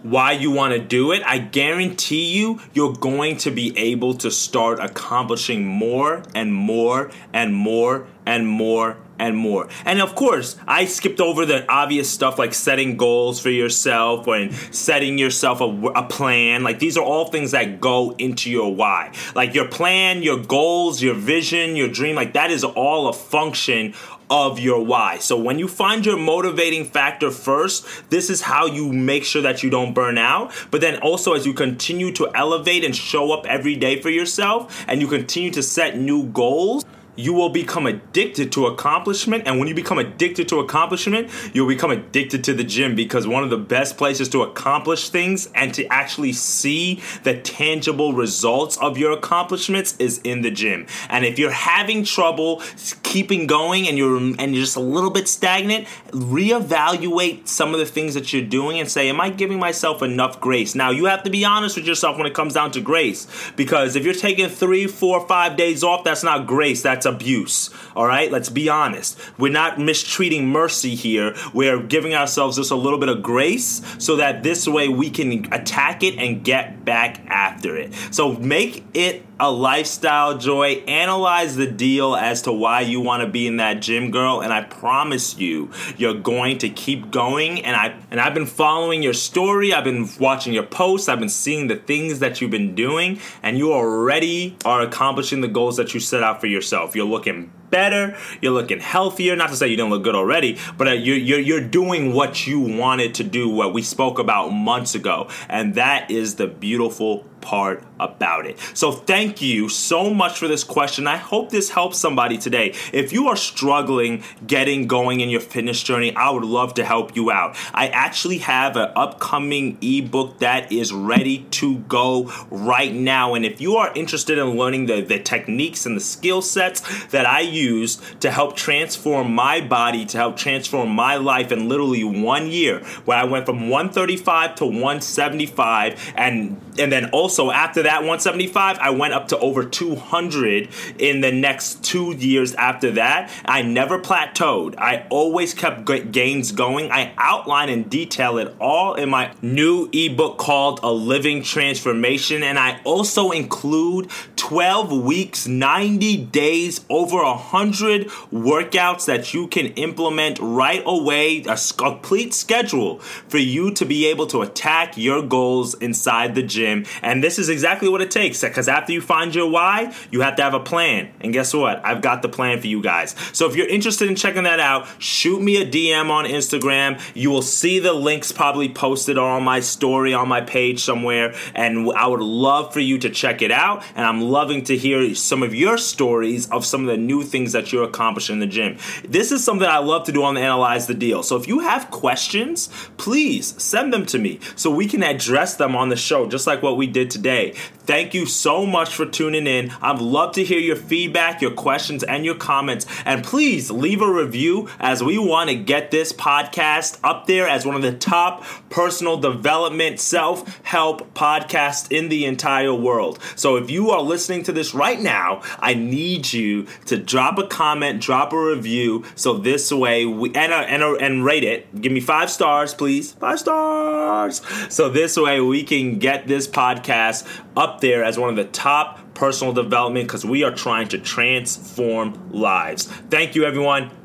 why 0.03 0.33
you 0.33 0.51
want 0.51 0.75
to 0.75 0.79
do 0.79 1.13
it, 1.13 1.23
I 1.25 1.39
guarantee 1.39 2.25
you, 2.37 2.61
you're 2.73 2.95
going 2.95 3.37
to 3.39 3.51
be 3.51 3.77
able 3.77 4.15
to 4.15 4.31
start 4.31 4.79
accomplishing 4.81 5.67
more 5.67 6.23
and 6.35 6.55
more 6.55 7.11
and 7.33 7.55
more 7.55 8.07
and 8.27 8.47
more 8.47 8.97
and 9.19 9.37
more. 9.37 9.69
And 9.85 10.01
of 10.01 10.15
course, 10.15 10.57
I 10.67 10.85
skipped 10.85 11.21
over 11.21 11.45
the 11.45 11.69
obvious 11.71 12.09
stuff 12.09 12.39
like 12.39 12.55
setting 12.55 12.97
goals 12.97 13.41
for 13.41 13.51
yourself 13.51 14.27
and 14.29 14.55
setting 14.73 15.19
yourself 15.19 15.61
a, 15.61 15.65
a, 15.97 16.09
plan. 16.09 16.63
Like 16.63 16.79
these 16.79 16.97
are 16.97 17.05
all 17.05 17.27
things 17.27 17.51
that 17.51 17.81
go 17.81 18.15
into 18.19 18.51
your 18.51 18.73
why. 18.75 19.13
Like 19.35 19.55
your 19.55 19.67
plan, 19.67 20.23
your 20.23 20.39
goals, 20.39 21.03
your 21.03 21.15
vision, 21.15 21.75
your 21.75 21.89
dream, 21.89 22.15
like 22.15 22.35
that 22.35 22.51
is 22.51 22.65
all 22.65 23.09
a 23.09 23.13
function 23.13 23.95
of 24.31 24.59
your 24.59 24.85
why. 24.85 25.19
So 25.19 25.37
when 25.37 25.59
you 25.59 25.69
find 25.69 26.05
your 26.05 26.17
motivating 26.17 26.85
factor 26.85 27.31
first, 27.31 27.87
this 28.11 28.31
is 28.31 28.43
how 28.43 28.67
you 28.67 28.93
make 28.93 29.25
sure 29.25 29.43
that 29.43 29.63
you 29.63 29.71
don't 29.71 29.95
burn 29.95 30.19
out. 30.19 30.53
But 30.71 30.81
then 30.81 31.01
also 31.01 31.35
as 31.35 31.47
you 31.47 31.55
continue 31.55 32.13
to 32.13 32.29
elevate 32.35 32.85
and 32.85 32.95
show 32.95 33.33
up 33.33 33.47
every 33.47 33.77
day 33.77 34.01
for 34.01 34.11
yourself 34.11 34.85
and 34.89 35.01
you 35.01 35.07
continue 35.07 35.51
to 35.53 35.63
set 35.63 35.99
new 35.99 36.25
goals, 36.25 36.85
you 37.19 37.33
will 37.33 37.49
become 37.49 37.85
addicted 37.87 38.53
to 38.53 38.67
accomplishment. 38.67 39.43
And 39.45 39.59
when 39.59 39.67
you 39.67 39.75
become 39.75 39.99
addicted 39.99 40.49
to 40.51 40.61
accomplishment, 40.61 41.31
you'll 41.53 41.67
become 41.67 41.91
addicted 41.91 42.45
to 42.45 42.55
the 42.55 42.63
gym 42.63 42.95
because 42.95 43.27
one 43.27 43.43
of 43.43 43.51
the 43.51 43.59
best 43.59 43.99
places 43.99 44.29
to 44.31 44.43
accomplish 44.43 45.11
things 45.11 45.51
and 45.57 45.75
to 45.75 45.85
actually 45.89 46.33
see 46.33 47.03
the 47.25 47.37
tangible 47.41 48.13
results 48.13 48.77
of 48.79 48.97
your 48.97 49.11
accomplishments 49.11 49.97
is 49.99 50.19
in 50.19 50.43
the 50.43 50.51
gym. 50.53 50.87
And 51.09 51.25
if 51.25 51.41
you're 51.41 51.51
having 51.51 52.05
trouble 52.05 52.63
keeping 53.03 53.49
going 53.49 53.89
and 53.89 53.99
you're 53.99 54.17
and 54.17 54.55
you're 54.55 54.65
just 54.65 54.77
a 54.77 54.81
little 54.81 55.11
bit 55.11 55.27
stagnant, 55.27 55.89
reevaluate 56.11 57.49
some 57.49 57.75
of 57.75 57.81
the 57.81 57.87
things 57.87 58.15
that 58.15 58.33
you're 58.33 58.43
doing 58.43 58.79
and 58.79 58.89
say, 58.89 59.09
Am 59.09 59.21
I 59.21 59.31
giving 59.31 59.59
myself 59.59 60.03
enough 60.03 60.41
grace? 60.41 60.77
Now 60.77 60.91
you 60.91 61.07
have 61.07 61.25
to 61.25 61.31
be 61.31 61.45
honest 61.45 61.77
with 61.77 61.87
yourself 61.87 62.17
when 62.17 62.29
it 62.29 62.35
comes 62.35 62.55
down 62.55 62.71
to 62.73 62.81
grace. 62.81 63.27
Because 63.57 63.97
if 63.97 64.05
you're 64.05 64.15
taking 64.15 64.49
three, 64.49 64.87
four, 64.87 65.27
five 65.27 65.57
days 65.57 65.83
off, 65.83 66.05
that's 66.05 66.23
not 66.23 66.47
grace. 66.47 66.81
That's 66.81 67.08
abuse. 67.09 67.71
All 67.97 68.07
right, 68.07 68.31
let's 68.31 68.49
be 68.49 68.69
honest. 68.69 69.19
We're 69.39 69.53
not 69.53 69.81
mistreating 69.81 70.49
mercy 70.49 70.95
here. 70.95 71.35
We're 71.53 71.83
giving 71.83 72.15
ourselves 72.15 72.57
just 72.57 72.71
a 72.71 72.77
little 72.77 72.99
bit 72.99 73.09
of 73.09 73.23
grace 73.23 73.83
so 73.99 74.17
that 74.17 74.43
this 74.43 74.69
way 74.69 74.89
we 74.89 75.11
can 75.11 75.53
attack 75.53 76.03
it 76.03 76.17
and 76.19 76.45
get 76.45 76.85
back 76.85 77.21
after 77.27 77.77
it. 77.77 77.93
So 78.11 78.35
make 78.35 78.85
it 78.95 79.25
a 79.41 79.51
lifestyle 79.51 80.37
joy. 80.39 80.83
Analyze 80.87 81.57
the 81.57 81.67
deal 81.67 82.17
as 82.17 82.43
to 82.43 82.53
why 82.53 82.81
you 82.81 83.01
want 83.01 83.23
to 83.23 83.29
be 83.29 83.47
in 83.47 83.59
that 83.59 83.81
gym, 83.81 84.11
girl, 84.11 84.41
and 84.41 84.53
I 84.53 84.63
promise 84.63 85.39
you, 85.39 85.71
you're 85.97 86.15
going 86.15 86.59
to 86.59 86.69
keep 86.69 87.11
going. 87.11 87.65
And 87.65 87.77
I 87.77 87.97
and 88.11 88.21
I've 88.21 88.35
been 88.35 88.47
following 88.47 89.03
your 89.03 89.13
story. 89.15 89.73
I've 89.73 89.85
been 89.85 90.09
watching 90.19 90.53
your 90.53 90.65
posts. 90.65 91.09
I've 91.09 91.21
been 91.21 91.29
seeing 91.29 91.69
the 91.69 91.77
things 91.77 92.19
that 92.21 92.41
you've 92.41 92.51
been 92.51 92.75
doing, 92.75 93.21
and 93.43 93.59
you 93.59 93.73
already 93.73 94.57
are 94.65 94.81
accomplishing 94.83 95.41
the 95.41 95.49
goals 95.49 95.77
that 95.77 95.95
you 95.95 96.01
set 96.01 96.23
out 96.23 96.41
for 96.41 96.47
yourself. 96.47 96.97
You're 96.97 97.07
looking 97.07 97.53
better. 97.71 98.17
You're 98.41 98.53
looking 98.53 98.81
healthier. 98.81 99.37
Not 99.37 99.51
to 99.51 99.57
say 99.57 99.69
you 99.69 99.77
didn't 99.77 99.91
look 99.91 100.03
good 100.03 100.15
already, 100.15 100.59
but 100.77 100.89
uh, 100.89 100.93
you're, 100.93 101.17
you're, 101.17 101.41
you're 101.41 101.61
doing 101.61 102.15
what 102.15 102.47
you 102.47 102.61
wanted 102.61 103.15
to 103.17 103.25
do, 103.25 103.49
what 103.49 103.75
we 103.75 103.83
spoke 103.83 104.19
about 104.19 104.51
months 104.51 104.95
ago. 104.95 105.29
And 105.49 105.75
that 105.75 106.11
is 106.11 106.37
the 106.37 106.47
beautiful 106.47 107.27
part 107.49 107.83
about 107.99 108.45
it. 108.45 108.59
So 108.75 108.93
thank 108.93 109.41
you 109.41 109.71
so 109.71 110.13
much 110.13 110.39
for 110.39 110.49
this 110.49 110.65
question. 110.65 111.07
I 111.07 111.17
hope 111.17 111.49
this 111.49 111.71
helps 111.71 111.97
somebody 111.97 112.37
today. 112.37 112.75
If 112.93 113.11
you 113.11 113.29
are 113.29 113.37
struggling 113.37 114.23
getting 114.47 114.87
going 114.87 115.21
in 115.21 115.31
your 115.31 115.41
fitness 115.41 115.83
journey, 115.83 116.15
I 116.15 116.29
would 116.29 116.45
love 116.45 116.75
to 116.75 116.85
help 116.85 117.17
you 117.17 117.31
out. 117.31 117.57
I 117.73 117.89
actually 117.89 118.39
have 118.39 118.77
an 118.77 118.91
upcoming 118.95 119.79
ebook 119.81 120.41
that 120.41 120.71
is 120.71 120.93
ready 120.93 121.47
to 121.53 121.79
go 121.79 122.31
right 122.51 122.93
now. 122.93 123.33
And 123.33 123.47
if 123.47 123.63
you 123.63 123.77
are 123.77 123.95
interested 123.95 124.37
in 124.37 124.59
learning 124.59 124.85
the, 124.85 125.01
the 125.01 125.19
techniques 125.19 125.87
and 125.87 125.97
the 125.97 126.01
skill 126.01 126.43
sets 126.43 127.07
that 127.07 127.25
I 127.25 127.41
used 127.41 128.21
to 128.21 128.31
help 128.31 128.57
transform 128.57 129.33
my 129.33 129.63
body, 129.63 130.05
to 130.05 130.19
help 130.19 130.37
transform 130.37 130.91
my 130.91 131.17
life 131.17 131.51
in 131.51 131.67
literally 131.69 132.05
one 132.05 132.49
year, 132.49 132.81
where 133.07 133.17
I 133.17 133.25
went 133.25 133.47
from 133.47 133.71
135 133.71 134.57
to 134.57 134.67
175, 134.67 136.13
and 136.15 136.61
and 136.79 136.93
then 136.93 137.11
also 137.11 137.51
after 137.51 137.83
that 137.83 137.99
175, 137.99 138.79
I 138.79 138.91
went 138.91 139.15
up 139.15 139.29
to 139.29 139.39
over 139.39 139.65
200 139.65 140.69
in 140.99 141.21
the 141.21 141.33
next 141.33 141.85
two 141.85 142.13
years 142.13 142.55
after 142.55 142.93
that. 142.93 143.31
I 143.45 143.63
never 143.63 143.99
plateaued. 143.99 144.79
I 144.79 145.07
always 145.11 145.55
kept 145.55 145.85
gains 146.13 146.53
going. 146.53 146.91
I 146.91 147.13
outline 147.17 147.69
and 147.69 147.89
detail 147.89 148.39
it 148.39 148.55
all 148.61 148.95
in 148.95 149.11
my 149.11 149.33
new 149.43 149.89
ebook 149.93 150.39
called 150.39 150.81
A 150.83 150.91
Living 150.91 151.43
Transformation, 151.43 152.43
and 152.43 152.59
I 152.59 152.81
also 152.85 153.31
include 153.31 154.11
12 154.37 154.93
weeks, 154.93 155.47
90 155.47 156.17
days, 156.27 156.85
over 156.89 157.21
a 157.21 157.37
hundred 157.37 158.07
workouts 158.33 159.07
that 159.07 159.35
you 159.35 159.47
can 159.49 159.67
implement 159.75 160.39
right 160.41 160.83
away, 160.87 161.43
a 161.43 161.59
complete 161.77 162.35
schedule 162.35 162.99
for 163.29 163.39
you 163.39 163.71
to 163.73 163.85
be 163.85 164.07
able 164.07 164.27
to 164.29 164.43
attack 164.43 164.97
your 164.97 165.23
goals 165.23 165.75
inside 165.75 166.35
the 166.35 166.43
gym. 166.43 166.68
And 167.03 167.23
this 167.23 167.39
is 167.39 167.49
exactly 167.49 167.89
what 167.89 168.01
it 168.01 168.11
takes 168.11 168.41
because 168.41 168.69
after 168.69 168.93
you 168.93 169.01
find 169.01 169.35
your 169.35 169.51
why, 169.51 169.95
you 170.11 170.21
have 170.21 170.37
to 170.37 170.43
have 170.43 170.55
a 170.55 170.61
plan. 170.61 171.13
And 171.21 171.33
guess 171.33 171.53
what? 171.55 171.85
I've 171.85 172.03
got 172.03 172.23
the 172.23 172.29
plan 172.29 172.61
for 172.61 172.67
you 172.67 172.83
guys. 172.83 173.15
So 173.33 173.49
if 173.49 173.57
you're 173.57 173.69
interested 173.69 174.09
in 174.09 174.17
checking 174.17 174.45
that 174.45 174.61
out, 174.61 174.87
shoot 174.99 175.41
me 175.41 175.61
a 175.63 175.67
DM 175.67 176.11
on 176.11 176.25
Instagram. 176.25 177.01
You 177.15 177.31
will 177.31 177.43
see 177.43 177.79
the 177.79 177.93
links 177.93 178.33
probably 178.33 178.69
posted 178.69 179.19
on 179.19 179.43
my 179.43 179.61
story 179.61 180.15
on 180.15 180.29
my 180.29 180.41
page 180.41 180.81
somewhere. 180.81 181.35
And 181.55 181.91
I 181.93 182.07
would 182.07 182.21
love 182.21 182.73
for 182.73 182.81
you 182.81 182.99
to 182.99 183.11
check 183.11 183.43
it 183.43 183.51
out. 183.51 183.85
And 183.95 184.05
I'm 184.05 184.21
loving 184.21 184.65
to 184.65 184.77
hear 184.77 185.15
some 185.15 185.43
of 185.43 185.55
your 185.55 185.79
stories 185.79 186.51
of 186.51 186.65
some 186.65 186.83
of 186.83 186.89
the 186.89 186.97
new 186.97 187.23
things 187.23 187.53
that 187.53 187.73
you're 187.73 187.85
accomplishing 187.85 188.35
in 188.35 188.41
the 188.41 188.47
gym. 188.47 188.79
This 189.09 189.33
is 189.33 189.45
something 189.45 189.69
I 189.69 189.79
love 189.79 190.05
to 190.07 190.13
do 190.13 190.23
on 190.23 190.35
the 190.35 190.41
Analyze 190.41 190.87
the 190.87 190.95
Deal. 190.95 191.23
So 191.23 191.37
if 191.37 191.49
you 191.49 191.61
have 191.61 191.91
questions, 191.91 192.69
please 192.97 193.61
send 193.63 193.93
them 193.93 194.07
to 194.07 194.19
me 194.19 194.41
so 194.57 194.71
we 194.71 194.87
can 194.87 195.03
address 195.03 195.57
them 195.57 195.77
on 195.77 195.89
the 195.89 195.97
show, 195.97 196.29
just 196.29 196.47
like 196.47 196.58
what 196.63 196.77
we 196.77 196.87
did 196.87 197.11
today. 197.11 197.55
Thank 197.89 198.13
you 198.13 198.27
so 198.27 198.67
much 198.67 198.95
for 198.95 199.07
tuning 199.07 199.47
in. 199.47 199.73
I'd 199.81 200.01
love 200.01 200.35
to 200.35 200.45
hear 200.45 200.59
your 200.59 200.77
feedback, 200.77 201.41
your 201.41 201.53
questions, 201.53 202.03
and 202.03 202.23
your 202.23 202.35
comments. 202.35 202.85
And 203.07 203.25
please 203.25 203.71
leave 203.71 204.03
a 204.03 204.13
review 204.13 204.69
as 204.79 205.03
we 205.03 205.17
want 205.17 205.49
to 205.49 205.57
get 205.57 205.91
this 205.91 206.13
podcast 206.13 206.99
up 207.03 207.27
there 207.27 207.49
as 207.49 207.65
one 207.65 207.77
of 207.77 207.81
the 207.81 207.95
top 207.95 208.45
personal 208.69 209.17
development, 209.17 210.01
self 210.01 210.61
help 210.65 211.15
podcasts 211.15 211.91
in 211.91 212.11
the 212.11 212.27
entire 212.27 212.75
world. 212.75 213.19
So 213.37 213.57
if 213.57 213.71
you 213.71 213.91
are 213.91 214.03
listening 214.03 214.43
to 214.45 214.53
this 214.53 214.75
right 214.75 215.01
now, 215.01 215.41
I 215.59 215.73
need 215.73 216.31
you 216.31 216.67
to 216.87 216.99
drop 216.99 217.39
a 217.39 217.47
comment, 217.47 218.03
drop 218.03 218.35
a 218.35 218.39
review, 218.39 219.05
so 219.15 219.39
this 219.39 219.73
way 219.73 220.05
we 220.05 220.29
and 220.35 220.53
uh, 220.53 220.57
and 220.57 220.83
uh, 220.83 220.97
and 220.97 221.25
rate 221.25 221.45
it. 221.45 221.81
Give 221.81 221.93
me 221.93 222.01
five 222.01 222.31
stars, 222.31 222.75
please. 222.75 223.13
Five 223.13 223.39
stars. 223.39 224.43
So 224.69 224.91
this 224.91 225.17
way 225.17 225.41
we 225.41 225.63
can 225.63 225.99
get 225.99 226.27
this 226.39 226.49
podcast 226.49 227.27
up 227.57 227.81
there 227.81 228.05
as 228.05 228.19
one 228.19 228.31
of 228.31 228.37
the 228.37 228.45
top 228.45 229.15
personal 229.15 229.53
development 229.53 230.07
because 230.07 230.25
we 230.25 230.45
are 230.45 230.55
trying 230.55 230.89
to 230.89 230.99
transform 230.99 232.31
lives. 232.31 232.85
Thank 232.85 233.35
you, 233.35 233.45
everyone. 233.45 233.98